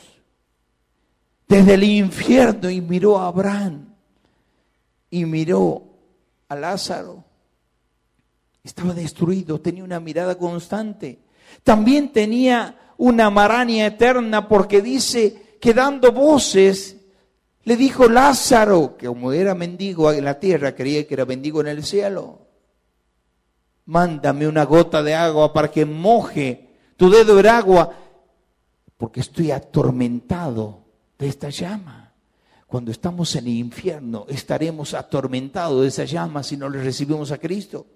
desde 1.47 1.75
el 1.75 1.85
infierno 1.85 2.69
y 2.69 2.81
miró 2.81 3.19
a 3.19 3.29
Abraham 3.29 3.95
y 5.11 5.25
miró 5.25 5.83
a 6.49 6.57
Lázaro. 6.57 7.25
Estaba 8.63 8.93
destruido, 8.93 9.61
tenía 9.61 9.85
una 9.85 10.01
mirada 10.01 10.37
constante. 10.37 11.21
También 11.63 12.13
tenía 12.13 12.93
una 12.99 13.31
maraña 13.31 13.87
eterna 13.87 14.49
porque 14.49 14.83
dice 14.83 15.57
que 15.61 15.73
dando 15.73 16.13
voces 16.13 16.97
le 17.65 17.77
dijo 17.77 18.09
Lázaro, 18.09 18.97
que 18.97 19.07
como 19.07 19.33
era 19.33 19.55
mendigo 19.55 20.11
en 20.11 20.25
la 20.25 20.41
tierra, 20.41 20.75
creía 20.75 21.07
que 21.07 21.15
era 21.15 21.27
mendigo 21.27 21.61
en 21.61 21.69
el 21.69 21.85
cielo. 21.85 22.48
Mándame 23.89 24.47
una 24.47 24.65
gota 24.65 25.03
de 25.03 25.15
agua 25.15 25.51
para 25.51 25.71
que 25.71 25.87
moje 25.87 26.69
tu 26.99 27.09
dedo 27.09 27.41
en 27.41 27.47
agua, 27.47 27.91
porque 28.99 29.21
estoy 29.21 29.51
atormentado 29.51 30.85
de 31.19 31.27
esta 31.27 31.49
llama. 31.49 32.13
Cuando 32.67 32.91
estamos 32.91 33.35
en 33.37 33.47
el 33.47 33.55
infierno, 33.55 34.27
estaremos 34.29 34.93
atormentados 34.93 35.81
de 35.81 35.89
esa 35.89 36.05
llama 36.05 36.43
si 36.43 36.59
no 36.59 36.69
le 36.69 36.83
recibimos 36.83 37.33
a 37.33 37.39
Cristo. 37.39 37.87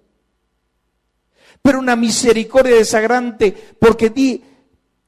Pero 1.61 1.77
una 1.77 1.95
misericordia 1.95 2.75
desagrante, 2.75 3.55
porque 3.77 4.09
di, 4.09 4.43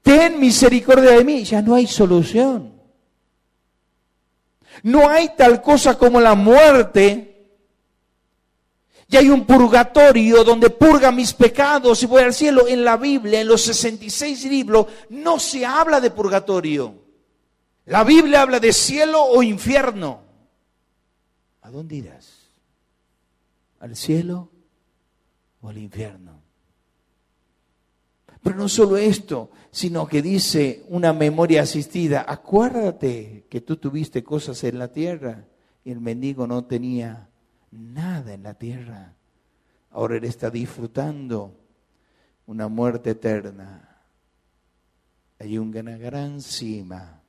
ten 0.04 0.40
misericordia 0.40 1.14
de 1.14 1.24
mí, 1.24 1.44
ya 1.46 1.64
no 1.64 1.74
hay 1.74 1.88
solución. 1.88 2.80
No 4.84 5.10
hay 5.10 5.32
tal 5.36 5.64
cosa 5.64 5.98
como 5.98 6.22
la 6.22 6.36
muerte. 6.36 7.35
Y 9.08 9.18
hay 9.18 9.30
un 9.30 9.46
purgatorio 9.46 10.44
donde 10.44 10.70
purga 10.70 11.12
mis 11.12 11.34
pecados 11.34 12.02
y 12.02 12.08
voy 12.08 12.24
al 12.24 12.34
cielo. 12.34 12.68
En 12.68 12.84
la 12.84 12.98
Biblia, 12.98 13.42
en 13.42 13.48
los 13.48 13.62
66 13.62 14.46
libros, 14.46 14.88
no 15.10 15.40
se 15.40 15.66
habla 15.66 16.02
de 16.02 16.10
purgatorio. 16.10 17.06
La 17.86 18.04
Biblia 18.04 18.42
habla 18.42 18.60
de 18.60 18.74
cielo 18.74 19.24
o 19.24 19.44
infierno. 19.44 20.22
¿A 21.62 21.70
dónde 21.70 21.96
irás? 21.96 22.50
¿Al 23.80 23.96
cielo 23.96 24.50
o 25.62 25.70
al 25.70 25.78
infierno? 25.78 26.42
Pero 28.42 28.58
no 28.58 28.70
solo 28.70 28.98
esto, 28.98 29.50
sino 29.72 30.08
que 30.08 30.22
dice 30.22 30.84
una 30.90 31.14
memoria 31.14 31.64
asistida, 31.64 32.26
acuérdate 32.28 33.46
que 33.50 33.62
tú 33.62 33.78
tuviste 33.78 34.24
cosas 34.24 34.64
en 34.64 34.78
la 34.78 34.92
tierra 34.92 35.48
y 35.84 35.92
el 35.92 36.00
mendigo 36.00 36.46
no 36.46 36.66
tenía 36.66 37.30
nada 37.76 38.34
en 38.34 38.44
la 38.44 38.54
tierra. 38.56 39.14
Ahora 39.92 40.18
él 40.18 40.24
está 40.24 40.50
disfrutando 40.50 41.56
una 42.48 42.68
muerte 42.68 43.12
eterna. 43.12 43.98
Hay 45.40 45.58
una 45.58 45.98
gran 45.98 46.42
cima 46.42 47.22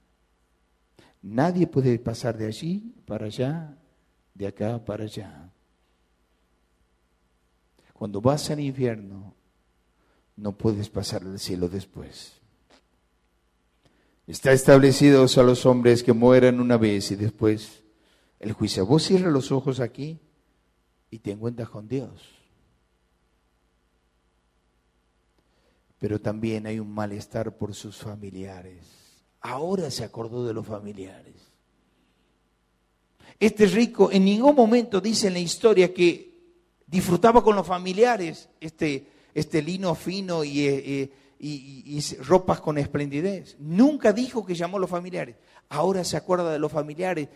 Nadie 1.28 1.66
puede 1.66 1.98
pasar 1.98 2.38
de 2.38 2.46
allí 2.46 2.94
para 3.04 3.26
allá, 3.26 3.76
de 4.32 4.46
acá 4.46 4.84
para 4.84 5.04
allá. 5.04 5.50
Cuando 7.92 8.20
vas 8.20 8.48
al 8.50 8.60
infierno, 8.60 9.34
no 10.36 10.52
puedes 10.56 10.88
pasar 10.88 11.22
al 11.22 11.40
cielo 11.40 11.68
después. 11.68 12.34
Está 14.28 14.52
establecido 14.52 15.24
a 15.24 15.42
los 15.42 15.66
hombres 15.66 16.04
que 16.04 16.12
mueran 16.12 16.60
una 16.60 16.76
vez 16.76 17.10
y 17.10 17.16
después 17.16 17.82
el 18.38 18.52
juicio. 18.52 18.86
Vos 18.86 19.02
cierra 19.02 19.28
los 19.28 19.50
ojos 19.50 19.80
aquí 19.80 20.20
y 21.10 21.18
te 21.18 21.32
encuentras 21.32 21.68
con 21.68 21.88
Dios. 21.88 22.22
Pero 25.98 26.20
también 26.20 26.66
hay 26.66 26.78
un 26.78 26.92
malestar 26.92 27.56
por 27.56 27.74
sus 27.74 27.96
familiares 27.96 28.96
ahora 29.46 29.90
se 29.90 30.04
acordó 30.04 30.44
de 30.44 30.54
los 30.54 30.66
familiares. 30.66 31.34
Este 33.38 33.66
rico 33.66 34.10
en 34.10 34.24
ningún 34.24 34.54
momento 34.54 35.00
dice 35.00 35.28
en 35.28 35.34
la 35.34 35.38
historia 35.38 35.92
que 35.92 36.34
disfrutaba 36.86 37.42
con 37.42 37.54
los 37.54 37.66
familiares 37.66 38.48
este, 38.60 39.06
este 39.34 39.62
lino 39.62 39.94
fino 39.94 40.42
eh, 40.42 41.10
y, 41.38 41.50
y, 41.96 42.00
ropas 42.22 42.60
con 42.60 42.78
esplendidez. 42.78 43.56
Nunca 43.58 44.12
dijo 44.12 44.44
que 44.44 44.54
llamó 44.54 44.78
a 44.78 44.80
los 44.80 44.90
familiares. 44.90 45.36
Ahora 45.68 46.02
se 46.04 46.16
acuerda 46.16 46.52
de 46.52 46.58
los 46.58 46.72
familiares. 46.72 47.28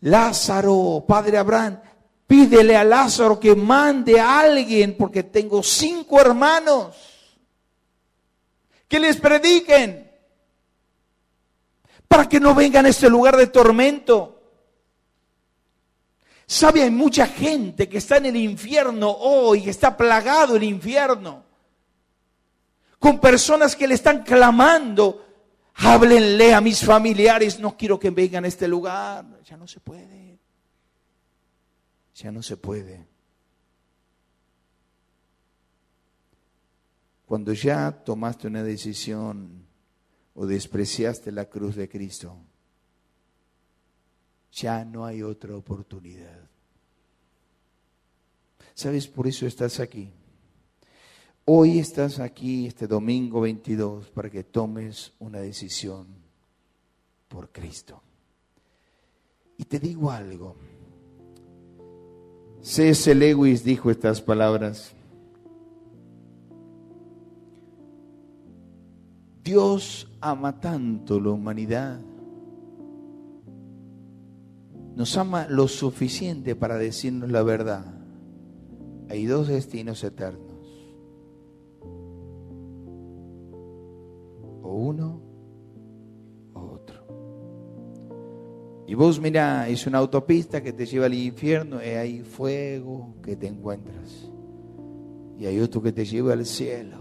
Lázaro, 0.00 1.04
padre 1.06 1.36
Abraham, 1.36 1.80
pídele 2.30 2.76
a 2.76 2.84
Lázaro 2.84 3.40
que 3.40 3.56
mande 3.56 4.20
a 4.20 4.38
alguien 4.38 4.96
porque 4.96 5.24
tengo 5.24 5.64
cinco 5.64 6.20
hermanos 6.20 6.94
que 8.86 9.00
les 9.00 9.16
prediquen 9.16 10.08
para 12.06 12.28
que 12.28 12.38
no 12.38 12.54
vengan 12.54 12.86
a 12.86 12.90
este 12.90 13.10
lugar 13.10 13.36
de 13.36 13.48
tormento. 13.48 14.40
¿Sabe? 16.46 16.84
Hay 16.84 16.92
mucha 16.92 17.26
gente 17.26 17.88
que 17.88 17.98
está 17.98 18.18
en 18.18 18.26
el 18.26 18.36
infierno 18.36 19.10
hoy, 19.10 19.64
que 19.64 19.70
está 19.70 19.96
plagado 19.96 20.54
el 20.54 20.62
infierno, 20.62 21.42
con 23.00 23.18
personas 23.18 23.74
que 23.74 23.88
le 23.88 23.94
están 23.94 24.22
clamando 24.22 25.26
Háblenle 25.82 26.52
a 26.52 26.60
mis 26.60 26.84
familiares, 26.84 27.58
no 27.58 27.74
quiero 27.74 27.98
que 27.98 28.10
vengan 28.10 28.44
a 28.44 28.48
este 28.48 28.68
lugar. 28.68 29.24
Ya 29.44 29.56
no 29.56 29.66
se 29.66 29.80
puede. 29.80 30.19
Ya 32.20 32.30
no 32.30 32.42
se 32.42 32.58
puede. 32.58 33.06
Cuando 37.24 37.54
ya 37.54 37.90
tomaste 38.04 38.46
una 38.46 38.62
decisión 38.62 39.64
o 40.34 40.44
despreciaste 40.44 41.32
la 41.32 41.46
cruz 41.46 41.76
de 41.76 41.88
Cristo, 41.88 42.36
ya 44.52 44.84
no 44.84 45.06
hay 45.06 45.22
otra 45.22 45.56
oportunidad. 45.56 46.46
¿Sabes? 48.74 49.06
Por 49.08 49.26
eso 49.26 49.46
estás 49.46 49.80
aquí. 49.80 50.10
Hoy 51.46 51.78
estás 51.78 52.18
aquí, 52.18 52.66
este 52.66 52.86
domingo 52.86 53.40
22, 53.40 54.10
para 54.10 54.28
que 54.28 54.44
tomes 54.44 55.14
una 55.20 55.40
decisión 55.40 56.06
por 57.28 57.50
Cristo. 57.50 58.02
Y 59.56 59.64
te 59.64 59.78
digo 59.78 60.10
algo. 60.10 60.56
C.S. 62.62 63.14
Lewis 63.14 63.64
dijo 63.64 63.90
estas 63.90 64.20
palabras. 64.20 64.94
Dios 69.42 70.06
ama 70.20 70.60
tanto 70.60 71.18
la 71.18 71.30
humanidad, 71.30 71.98
nos 74.94 75.16
ama 75.16 75.46
lo 75.48 75.66
suficiente 75.66 76.54
para 76.54 76.76
decirnos 76.76 77.30
la 77.30 77.42
verdad. 77.42 77.84
Hay 79.08 79.24
dos 79.24 79.48
destinos 79.48 80.04
eternos. 80.04 80.50
O 84.62 84.74
uno 84.74 85.29
Y 88.90 88.94
vos 88.94 89.20
mira, 89.20 89.68
es 89.68 89.86
una 89.86 89.98
autopista 89.98 90.60
que 90.60 90.72
te 90.72 90.84
lleva 90.84 91.06
al 91.06 91.14
infierno 91.14 91.76
y 91.80 91.90
hay 91.90 92.20
fuego 92.22 93.14
que 93.22 93.36
te 93.36 93.46
encuentras. 93.46 94.28
Y 95.38 95.46
hay 95.46 95.60
otro 95.60 95.80
que 95.80 95.92
te 95.92 96.04
lleva 96.04 96.32
al 96.32 96.44
cielo. 96.44 96.96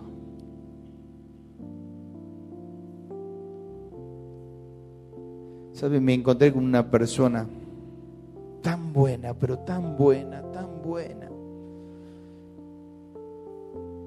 ¿Sabes? 5.71 5.99
Me 5.99 6.13
encontré 6.13 6.53
con 6.53 6.63
una 6.63 6.91
persona 6.91 7.47
tan 8.61 8.93
buena, 8.93 9.33
pero 9.33 9.57
tan 9.57 9.97
buena, 9.97 10.43
tan 10.51 10.83
buena. 10.83 11.27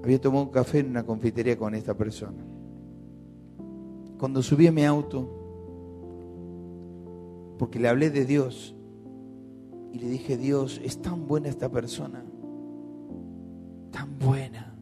Había 0.05 0.21
tomado 0.21 0.45
un 0.45 0.51
café 0.53 0.79
en 0.79 0.91
una 0.91 1.03
confitería 1.03 1.59
con 1.59 1.75
esta 1.75 1.95
persona. 1.95 2.45
Cuando 4.21 4.41
subí 4.41 4.69
a 4.69 4.73
mi 4.73 4.85
auto, 4.85 5.42
porque 7.59 7.79
le 7.79 7.89
hablé 7.89 8.11
de 8.11 8.25
Dios, 8.25 8.75
y 9.93 9.99
le 9.99 10.09
dije, 10.09 10.37
Dios, 10.37 10.81
es 10.83 11.03
tan 11.03 11.27
buena 11.27 11.49
esta 11.49 11.71
persona, 11.71 12.25
tan 13.91 14.19
buena, 14.19 14.75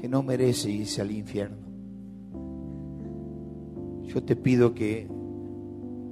que 0.00 0.08
no 0.08 0.22
merece 0.22 0.70
irse 0.70 1.00
al 1.00 1.12
infierno 1.12 1.72
yo 4.12 4.22
te 4.22 4.36
pido 4.36 4.74
que 4.74 5.08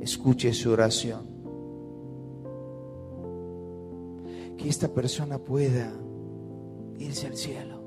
escuche 0.00 0.55
su 0.55 0.70
oración. 0.70 1.26
Que 4.57 4.68
esta 4.68 4.88
persona 4.88 5.38
pueda 5.38 5.92
irse 6.98 7.26
al 7.26 7.37
cielo. 7.37 7.79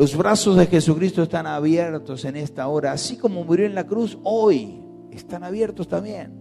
Los 0.00 0.16
brazos 0.16 0.56
de 0.56 0.64
Jesucristo 0.64 1.24
están 1.24 1.46
abiertos 1.46 2.24
en 2.24 2.34
esta 2.36 2.66
hora, 2.68 2.92
así 2.92 3.18
como 3.18 3.44
murió 3.44 3.66
en 3.66 3.74
la 3.74 3.86
cruz, 3.86 4.16
hoy 4.22 4.80
están 5.10 5.44
abiertos 5.44 5.88
también 5.88 6.32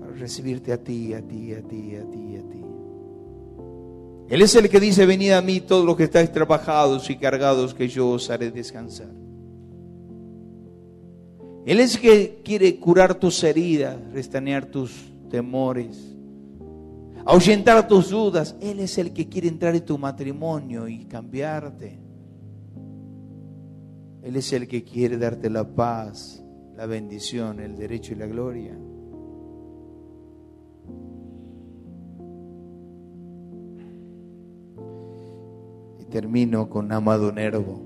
para 0.00 0.12
recibirte 0.14 0.72
a 0.72 0.76
ti, 0.76 1.14
a 1.14 1.22
ti, 1.22 1.52
a 1.52 1.62
ti, 1.62 1.94
a 1.94 2.10
ti, 2.10 2.36
a 2.36 2.42
ti. 2.42 2.64
Él 4.28 4.42
es 4.42 4.56
el 4.56 4.68
que 4.68 4.80
dice, 4.80 5.06
venid 5.06 5.30
a 5.30 5.40
mí 5.40 5.60
todos 5.60 5.86
los 5.86 5.96
que 5.96 6.02
estáis 6.02 6.32
trabajados 6.32 7.08
y 7.10 7.16
cargados, 7.16 7.74
que 7.74 7.86
yo 7.86 8.08
os 8.08 8.28
haré 8.28 8.50
descansar. 8.50 9.14
Él 11.64 11.78
es 11.78 11.94
el 11.94 12.00
que 12.00 12.40
quiere 12.44 12.76
curar 12.80 13.14
tus 13.14 13.44
heridas, 13.44 13.96
restanear 14.12 14.66
tus 14.66 15.12
temores, 15.30 15.96
ahuyentar 17.24 17.86
tus 17.86 18.10
dudas. 18.10 18.56
Él 18.60 18.80
es 18.80 18.98
el 18.98 19.12
que 19.12 19.28
quiere 19.28 19.46
entrar 19.46 19.76
en 19.76 19.84
tu 19.84 19.96
matrimonio 19.96 20.88
y 20.88 21.04
cambiarte. 21.04 22.10
Él 24.22 24.36
es 24.36 24.52
el 24.52 24.68
que 24.68 24.84
quiere 24.84 25.18
darte 25.18 25.50
la 25.50 25.64
paz, 25.74 26.44
la 26.76 26.86
bendición, 26.86 27.58
el 27.58 27.76
derecho 27.76 28.12
y 28.12 28.16
la 28.16 28.26
gloria. 28.26 28.78
Y 35.98 36.04
termino 36.04 36.70
con 36.70 36.92
Amado 36.92 37.32
Nervo. 37.32 37.82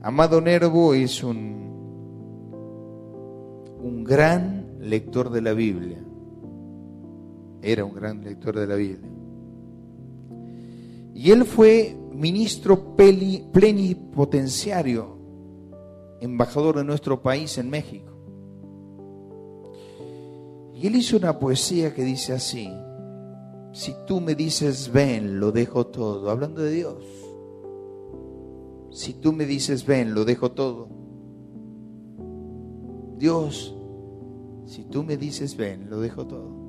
Amado 0.00 0.40
Nervo 0.40 0.94
es 0.94 1.24
un, 1.24 1.60
un 3.82 4.04
gran 4.04 4.78
lector 4.78 5.30
de 5.30 5.42
la 5.42 5.52
Biblia. 5.52 5.98
Era 7.62 7.84
un 7.84 7.94
gran 7.94 8.22
lector 8.22 8.56
de 8.56 8.66
la 8.66 8.76
Biblia. 8.76 9.10
Y 11.20 11.30
él 11.32 11.44
fue 11.44 11.98
ministro 12.14 12.96
plenipotenciario, 12.96 15.18
embajador 16.18 16.78
de 16.78 16.84
nuestro 16.84 17.20
país 17.20 17.58
en 17.58 17.68
México. 17.68 18.10
Y 20.74 20.86
él 20.86 20.96
hizo 20.96 21.18
una 21.18 21.38
poesía 21.38 21.92
que 21.92 22.04
dice 22.04 22.32
así, 22.32 22.70
si 23.70 23.94
tú 24.06 24.22
me 24.22 24.34
dices 24.34 24.90
ven, 24.90 25.40
lo 25.40 25.52
dejo 25.52 25.88
todo, 25.88 26.30
hablando 26.30 26.62
de 26.62 26.70
Dios. 26.70 27.04
Si 28.90 29.12
tú 29.12 29.34
me 29.34 29.44
dices, 29.44 29.84
ven, 29.84 30.14
lo 30.14 30.24
dejo 30.24 30.52
todo. 30.52 30.88
Dios, 33.18 33.76
si 34.64 34.84
tú 34.84 35.02
me 35.02 35.18
dices, 35.18 35.54
ven, 35.54 35.90
lo 35.90 36.00
dejo 36.00 36.26
todo. 36.26 36.59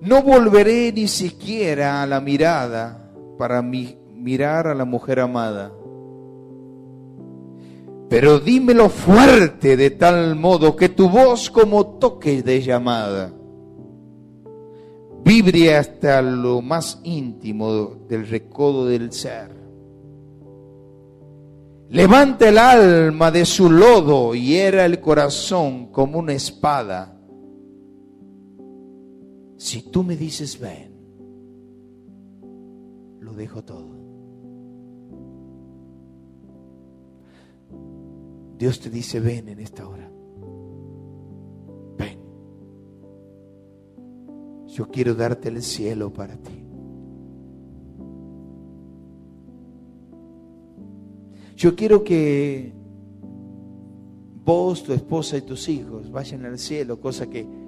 No 0.00 0.22
volveré 0.22 0.92
ni 0.92 1.08
siquiera 1.08 2.02
a 2.02 2.06
la 2.06 2.20
mirada 2.20 3.12
para 3.38 3.62
mirar 3.62 4.66
a 4.66 4.74
la 4.74 4.84
mujer 4.84 5.20
amada. 5.20 5.72
Pero 8.08 8.40
dímelo 8.40 8.88
fuerte 8.88 9.76
de 9.76 9.90
tal 9.90 10.34
modo 10.36 10.74
que 10.74 10.88
tu 10.88 11.08
voz 11.08 11.50
como 11.50 11.98
toque 11.98 12.42
de 12.42 12.60
llamada 12.60 13.32
vibre 15.22 15.76
hasta 15.76 16.22
lo 16.22 16.60
más 16.62 16.98
íntimo 17.04 17.94
del 18.08 18.26
recodo 18.26 18.86
del 18.86 19.12
ser 19.12 19.60
Levanta 21.90 22.48
el 22.48 22.58
alma 22.58 23.32
de 23.32 23.44
su 23.44 23.68
lodo 23.68 24.32
y 24.36 24.54
era 24.54 24.84
el 24.84 25.00
corazón 25.00 25.86
como 25.90 26.20
una 26.20 26.34
espada. 26.34 27.19
Si 29.60 29.82
tú 29.82 30.02
me 30.02 30.16
dices 30.16 30.58
ven, 30.58 30.90
lo 33.20 33.34
dejo 33.34 33.62
todo. 33.62 33.90
Dios 38.56 38.80
te 38.80 38.88
dice 38.88 39.20
ven 39.20 39.50
en 39.50 39.60
esta 39.60 39.86
hora. 39.86 40.10
Ven. 41.98 42.18
Yo 44.66 44.88
quiero 44.88 45.14
darte 45.14 45.50
el 45.50 45.62
cielo 45.62 46.10
para 46.10 46.38
ti. 46.38 46.64
Yo 51.54 51.76
quiero 51.76 52.02
que 52.02 52.72
vos, 54.42 54.82
tu 54.82 54.94
esposa 54.94 55.36
y 55.36 55.42
tus 55.42 55.68
hijos 55.68 56.10
vayan 56.10 56.46
al 56.46 56.58
cielo, 56.58 56.98
cosa 56.98 57.28
que 57.28 57.59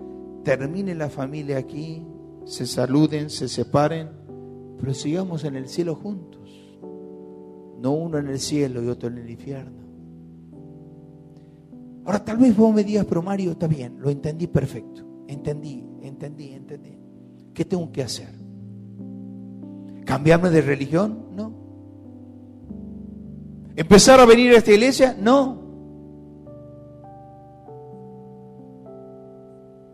termine 0.43 0.95
la 0.95 1.09
familia 1.09 1.59
aquí, 1.59 2.05
se 2.45 2.67
saluden, 2.67 3.31
se 3.31 3.49
separen, 3.49 4.09
pero 4.79 4.95
sigamos 4.95 5.45
en 5.45 5.57
el 5.57 5.69
cielo 5.69 5.95
juntos. 5.95 6.41
No 7.81 7.93
uno 7.93 8.19
en 8.19 8.29
el 8.29 8.39
cielo 8.39 8.83
y 8.83 8.89
otro 8.89 9.09
en 9.09 9.19
el 9.19 9.31
infierno. 9.31 9.83
Ahora 12.05 12.25
tal 12.25 12.37
vez 12.37 12.57
vos 12.57 12.75
me 12.75 12.83
digas, 12.83 13.05
pero 13.05 13.23
Mario, 13.23 13.53
está 13.53 13.67
bien, 13.67 13.99
lo 14.01 14.11
entendí 14.11 14.47
perfecto. 14.47 15.05
Entendí, 15.29 15.85
entendí, 16.03 16.53
entendí. 16.53 16.99
¿Qué 17.55 17.65
tengo 17.65 17.91
que 17.93 18.03
hacer? 18.03 18.29
¿Cambiarme 20.05 20.51
de 20.51 20.63
religión? 20.63 21.27
No. 21.35 21.53
¿Empezar 23.77 24.21
a 24.21 24.27
venir 24.27 24.53
a 24.53 24.59
esta 24.59 24.73
iglesia? 24.73 25.17
No. 25.19 25.62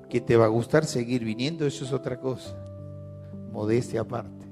Que 0.08 0.20
te 0.20 0.36
va 0.36 0.46
a 0.46 0.48
gustar 0.48 0.84
seguir 0.84 1.24
viniendo, 1.24 1.66
eso 1.66 1.84
es 1.84 1.92
otra 1.92 2.18
cosa. 2.18 2.56
Modestia 3.52 4.00
aparte. 4.00 4.46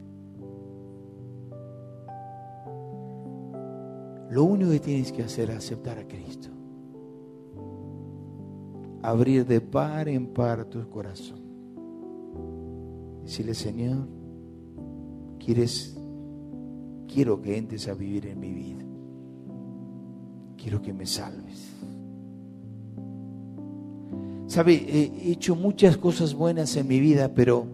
Lo 4.30 4.44
único 4.44 4.70
que 4.72 4.80
tienes 4.80 5.12
que 5.12 5.22
hacer 5.22 5.50
es 5.50 5.56
aceptar 5.56 5.98
a 5.98 6.06
Cristo. 6.06 6.48
Abrir 9.02 9.46
de 9.46 9.60
par 9.60 10.08
en 10.08 10.26
par 10.26 10.64
tu 10.64 10.88
corazón. 10.90 11.40
Decirle, 13.22 13.54
Señor, 13.54 14.08
quieres, 15.38 15.96
quiero 17.06 17.40
que 17.40 17.56
entres 17.56 17.88
a 17.88 17.94
vivir 17.94 18.26
en 18.26 18.40
mi 18.40 18.52
vida. 18.52 18.84
Quiero 20.56 20.82
que 20.82 20.92
me 20.92 21.06
salves. 21.06 21.75
Sabe, 24.46 24.74
he 24.74 25.32
hecho 25.32 25.56
muchas 25.56 25.96
cosas 25.96 26.34
buenas 26.34 26.76
en 26.76 26.86
mi 26.86 27.00
vida, 27.00 27.32
pero 27.34 27.66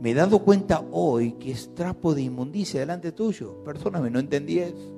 me 0.00 0.10
he 0.10 0.14
dado 0.14 0.40
cuenta 0.40 0.82
hoy 0.90 1.32
que 1.32 1.52
es 1.52 1.74
trapo 1.74 2.14
de 2.14 2.22
inmundicia 2.22 2.80
delante 2.80 3.12
tuyo. 3.12 3.62
Perdóname, 3.64 4.10
no 4.10 4.18
entendí 4.18 4.58
eso. 4.58 4.94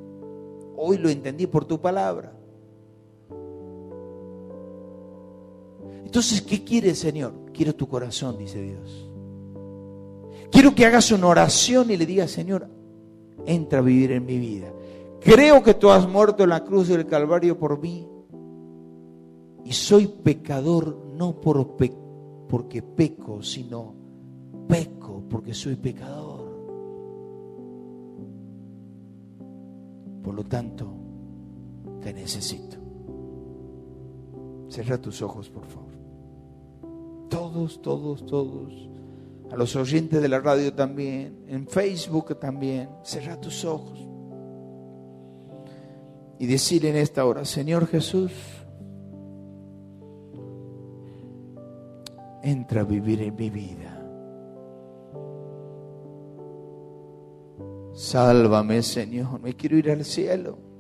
Hoy 0.77 0.99
lo 0.99 1.09
entendí 1.09 1.47
por 1.47 1.65
tu 1.65 1.81
palabra. 1.81 2.33
Entonces, 6.05 6.43
¿qué 6.43 6.63
quieres, 6.63 6.99
Señor? 6.99 7.33
Quiero 7.53 7.75
tu 7.75 7.89
corazón, 7.89 8.39
dice 8.39 8.61
Dios. 8.63 9.09
Quiero 10.51 10.75
que 10.75 10.85
hagas 10.85 11.11
una 11.11 11.27
oración 11.27 11.91
y 11.91 11.97
le 11.97 12.05
digas, 12.05 12.31
Señor, 12.31 12.69
entra 13.47 13.79
a 13.79 13.83
vivir 13.83 14.13
en 14.13 14.27
mi 14.27 14.39
vida. 14.39 14.73
Creo 15.21 15.63
que 15.63 15.75
tú 15.75 15.91
has 15.91 16.07
muerto 16.09 16.43
en 16.43 16.51
la 16.51 16.65
cruz 16.65 16.89
del 16.89 17.07
Calvario 17.07 17.59
por 17.59 17.81
mí. 17.81 18.07
Y 19.65 19.73
soy 19.73 20.07
pecador 20.07 20.97
no 21.17 21.41
por 21.41 21.77
porque 22.49 22.83
peco, 22.83 23.43
sino 23.43 23.95
peco 24.69 25.23
porque 25.29 25.55
soy 25.55 25.77
pecador. 25.77 26.43
Por 30.23 30.35
lo 30.35 30.45
tanto, 30.45 30.87
te 32.01 32.13
necesito. 32.13 32.77
Cierra 34.69 34.99
tus 34.99 35.21
ojos, 35.23 35.51
por 35.51 35.67
favor. 35.67 35.93
Todos, 37.29 37.83
todos, 37.83 38.25
todos. 38.27 38.89
A 39.51 39.57
los 39.57 39.77
oyentes 39.77 40.23
de 40.23 40.29
la 40.29 40.41
radio 40.41 40.73
también, 40.73 41.45
en 41.47 41.67
Facebook 41.67 42.39
también. 42.39 42.89
Cierra 43.03 43.41
tus 43.41 43.65
ojos. 43.65 43.99
Y 46.39 46.47
decir 46.47 46.87
en 46.87 46.97
esta 46.97 47.25
hora, 47.25 47.45
Señor 47.45 47.87
Jesús, 47.87 48.33
entra 52.43 52.81
a 52.83 52.85
vivir 52.85 53.23
en 53.23 53.37
mi 53.37 53.51
vida. 53.51 53.99
Sálvame, 57.95 58.83
Señor, 58.83 59.41
me 59.41 59.55
quiero 59.55 59.77
ir 59.77 59.91
al 59.91 60.05
cielo. 60.05 60.73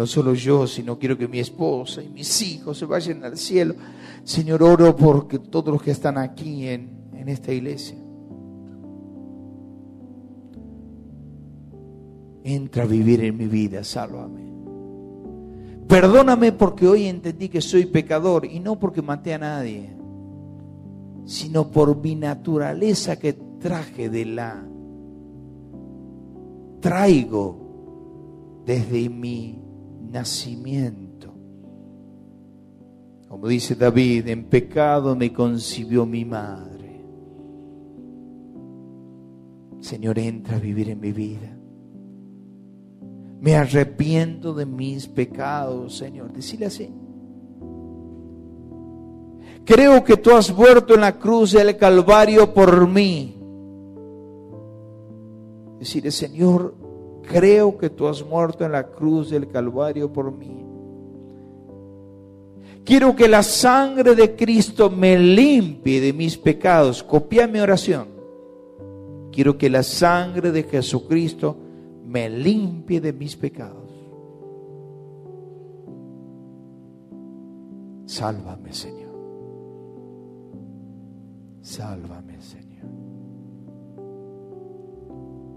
no 0.00 0.06
solo 0.06 0.32
yo, 0.32 0.66
sino 0.66 0.98
quiero 0.98 1.18
que 1.18 1.28
mi 1.28 1.40
esposa 1.40 2.02
y 2.02 2.08
mis 2.08 2.40
hijos 2.40 2.78
se 2.78 2.86
vayan 2.86 3.22
al 3.24 3.36
cielo. 3.36 3.74
Señor, 4.24 4.62
oro 4.62 4.96
porque 4.96 5.38
todos 5.38 5.74
los 5.74 5.82
que 5.82 5.90
están 5.90 6.16
aquí 6.16 6.68
en, 6.68 7.10
en 7.12 7.28
esta 7.28 7.52
iglesia. 7.52 7.98
Entra 12.42 12.84
a 12.84 12.86
vivir 12.86 13.22
en 13.24 13.36
mi 13.36 13.46
vida, 13.46 13.84
sálvame. 13.84 14.49
Perdóname 15.90 16.52
porque 16.52 16.86
hoy 16.86 17.06
entendí 17.06 17.50
que 17.50 17.60
soy 17.60 17.84
pecador 17.84 18.46
y 18.46 18.60
no 18.60 18.78
porque 18.78 19.02
maté 19.02 19.34
a 19.34 19.38
nadie 19.38 20.00
sino 21.30 21.70
por 21.70 21.96
mi 22.02 22.16
naturaleza 22.16 23.16
que 23.16 23.34
traje 23.34 24.10
de 24.10 24.24
la, 24.24 24.66
traigo 26.80 28.62
desde 28.66 29.08
mi 29.08 29.62
nacimiento. 30.10 31.32
Como 33.28 33.46
dice 33.46 33.76
David, 33.76 34.26
en 34.26 34.46
pecado 34.46 35.14
me 35.14 35.32
concibió 35.32 36.04
mi 36.04 36.24
madre. 36.24 37.04
Señor, 39.78 40.18
entra 40.18 40.56
a 40.56 40.60
vivir 40.60 40.90
en 40.90 40.98
mi 40.98 41.12
vida. 41.12 41.59
Me 43.40 43.56
arrepiento 43.56 44.52
de 44.52 44.66
mis 44.66 45.08
pecados, 45.08 45.96
Señor. 45.96 46.32
Decirle 46.32 46.66
así. 46.66 46.90
Creo 49.64 50.04
que 50.04 50.16
tú 50.16 50.32
has 50.32 50.54
muerto 50.54 50.94
en 50.94 51.00
la 51.00 51.18
cruz 51.18 51.52
del 51.52 51.76
Calvario 51.76 52.52
por 52.52 52.86
mí. 52.86 53.36
Decirle, 55.78 56.10
Señor, 56.10 56.74
creo 57.22 57.78
que 57.78 57.88
tú 57.88 58.06
has 58.06 58.24
muerto 58.24 58.64
en 58.64 58.72
la 58.72 58.86
cruz 58.88 59.30
del 59.30 59.48
Calvario 59.48 60.12
por 60.12 60.32
mí. 60.32 60.66
Quiero 62.84 63.14
que 63.14 63.28
la 63.28 63.42
sangre 63.42 64.14
de 64.14 64.34
Cristo 64.36 64.90
me 64.90 65.18
limpie 65.18 66.00
de 66.00 66.12
mis 66.12 66.36
pecados. 66.36 67.02
Copia 67.02 67.46
mi 67.46 67.60
oración. 67.60 68.08
Quiero 69.32 69.56
que 69.56 69.70
la 69.70 69.82
sangre 69.82 70.50
de 70.50 70.64
Jesucristo 70.64 71.56
me 72.10 72.28
limpie 72.28 73.00
de 73.00 73.12
mis 73.12 73.36
pecados. 73.36 73.88
Sálvame, 78.04 78.72
Señor. 78.72 79.14
Sálvame, 81.62 82.42
Señor. 82.42 82.90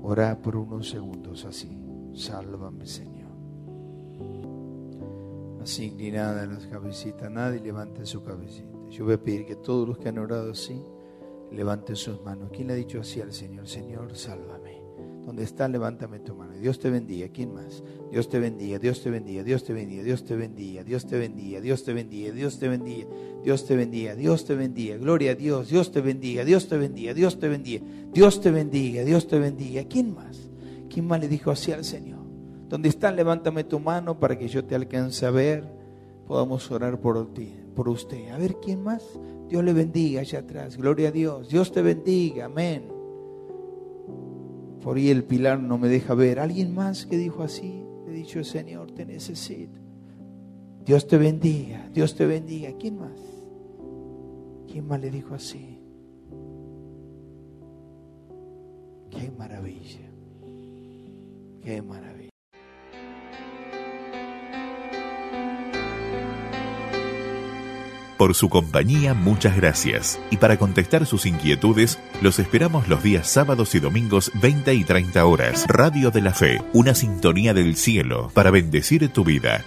Ora 0.03 0.39
por 0.39 0.55
unos 0.55 0.89
segundos 0.89 1.43
así. 1.45 1.75
Sálvame, 2.13 2.85
Señor. 2.85 3.31
Así 5.59 5.85
inclinada 5.85 6.43
en 6.43 6.53
las 6.53 6.67
cabecitas. 6.67 7.31
Nadie 7.31 7.61
levante 7.61 8.05
su 8.05 8.23
cabecita. 8.23 8.77
Yo 8.91 9.05
voy 9.05 9.15
a 9.15 9.23
pedir 9.23 9.47
que 9.47 9.55
todos 9.55 9.87
los 9.87 9.97
que 9.97 10.09
han 10.09 10.19
orado 10.19 10.51
así 10.51 10.79
levanten 11.51 11.95
sus 11.95 12.21
manos. 12.21 12.51
¿Quién 12.53 12.67
le 12.67 12.73
ha 12.73 12.75
dicho 12.75 12.99
así 12.99 13.21
al 13.21 13.33
Señor? 13.33 13.67
Señor, 13.67 14.15
sálvame. 14.15 14.82
Donde 15.25 15.43
está, 15.43 15.67
levántame 15.69 16.19
tu 16.19 16.35
mano. 16.35 16.53
Dios 16.53 16.79
te 16.79 16.89
bendiga. 16.89 17.29
¿Quién 17.29 17.53
más? 17.53 17.81
Dios 18.11 18.29
te 18.29 18.39
bendiga, 18.39 18.77
Dios 18.77 19.01
te 19.01 19.09
bendiga, 19.09 19.43
Dios 19.43 19.63
te 19.63 19.73
bendiga, 19.73 20.03
Dios 20.03 20.23
te 20.23 20.35
bendiga, 20.35 20.83
Dios 20.83 21.05
te 21.05 21.17
bendiga, 21.17 21.61
Dios 21.61 21.83
te 21.83 21.93
bendiga, 21.93 22.31
Dios 22.33 22.59
te 22.59 22.67
bendiga, 22.67 23.07
Dios 23.43 23.65
te 23.65 23.75
bendiga, 23.75 24.15
Dios 24.15 24.45
te 24.45 24.55
bendiga. 24.55 24.97
Gloria 24.97 25.31
a 25.31 25.35
Dios, 25.35 25.69
Dios 25.69 25.91
te 25.91 26.01
bendiga, 26.01 26.43
Dios 26.43 26.67
te 26.67 26.77
bendiga, 26.77 27.13
Dios 27.13 27.39
te 27.39 27.47
bendiga, 27.47 27.85
Dios 28.13 28.41
te 28.41 28.51
bendiga, 28.51 29.03
Dios 29.03 29.27
te 29.27 29.39
bendiga. 29.39 29.83
¿Quién 29.85 30.13
más? 30.13 30.49
¿Quién 30.89 31.07
más 31.07 31.19
le 31.21 31.27
dijo 31.27 31.51
así 31.51 31.71
al 31.71 31.85
Señor? 31.85 32.19
Donde 32.69 32.89
está, 32.89 33.11
levántame 33.11 33.63
tu 33.63 33.79
mano 33.79 34.19
para 34.19 34.37
que 34.37 34.47
yo 34.47 34.65
te 34.65 34.75
alcance 34.75 35.25
a 35.25 35.31
ver. 35.31 35.63
Podamos 36.27 36.69
orar 36.71 36.99
por 36.99 37.33
ti, 37.33 37.53
por 37.75 37.89
usted. 37.89 38.29
A 38.29 38.37
ver, 38.37 38.57
¿quién 38.61 38.83
más? 38.83 39.03
Dios 39.49 39.63
le 39.63 39.73
bendiga 39.73 40.21
allá 40.21 40.39
atrás. 40.39 40.77
Gloria 40.77 41.09
a 41.09 41.11
Dios. 41.11 41.49
Dios 41.49 41.71
te 41.71 41.81
bendiga. 41.81 42.45
Amén. 42.45 43.02
Por 44.83 44.97
ahí 44.97 45.09
el 45.09 45.23
pilar 45.23 45.59
no 45.61 45.77
me 45.77 45.87
deja 45.87 46.13
ver. 46.13 46.39
¿Alguien 46.39 46.75
más 46.75 47.05
que 47.05 47.17
dijo 47.17 47.41
así? 47.41 47.83
He 48.07 48.11
dicho, 48.11 48.43
Señor, 48.43 48.91
te 48.91 49.05
necesito. 49.05 49.79
Dios 50.85 51.07
te 51.07 51.17
bendiga, 51.17 51.89
Dios 51.93 52.15
te 52.15 52.25
bendiga. 52.25 52.71
¿Quién 52.77 52.99
más? 52.99 53.17
¿Quién 54.69 54.85
más 54.85 54.99
le 54.99 55.09
dijo 55.09 55.33
así? 55.33 55.79
Qué 59.09 59.31
maravilla. 59.31 60.11
Qué 61.63 61.81
maravilla. 61.81 62.22
Por 68.17 68.35
su 68.35 68.49
compañía, 68.49 69.13
muchas 69.13 69.55
gracias. 69.55 70.19
Y 70.29 70.37
para 70.37 70.57
contestar 70.57 71.05
sus 71.05 71.25
inquietudes, 71.25 71.99
los 72.21 72.39
esperamos 72.39 72.87
los 72.87 73.01
días 73.01 73.27
sábados 73.27 73.73
y 73.75 73.79
domingos 73.79 74.31
20 74.35 74.73
y 74.73 74.83
30 74.83 75.25
horas. 75.25 75.65
Radio 75.67 76.11
de 76.11 76.21
la 76.21 76.33
Fe, 76.33 76.61
una 76.73 76.93
sintonía 76.93 77.53
del 77.53 77.75
cielo 77.75 78.29
para 78.33 78.51
bendecir 78.51 79.09
tu 79.09 79.23
vida. 79.23 79.63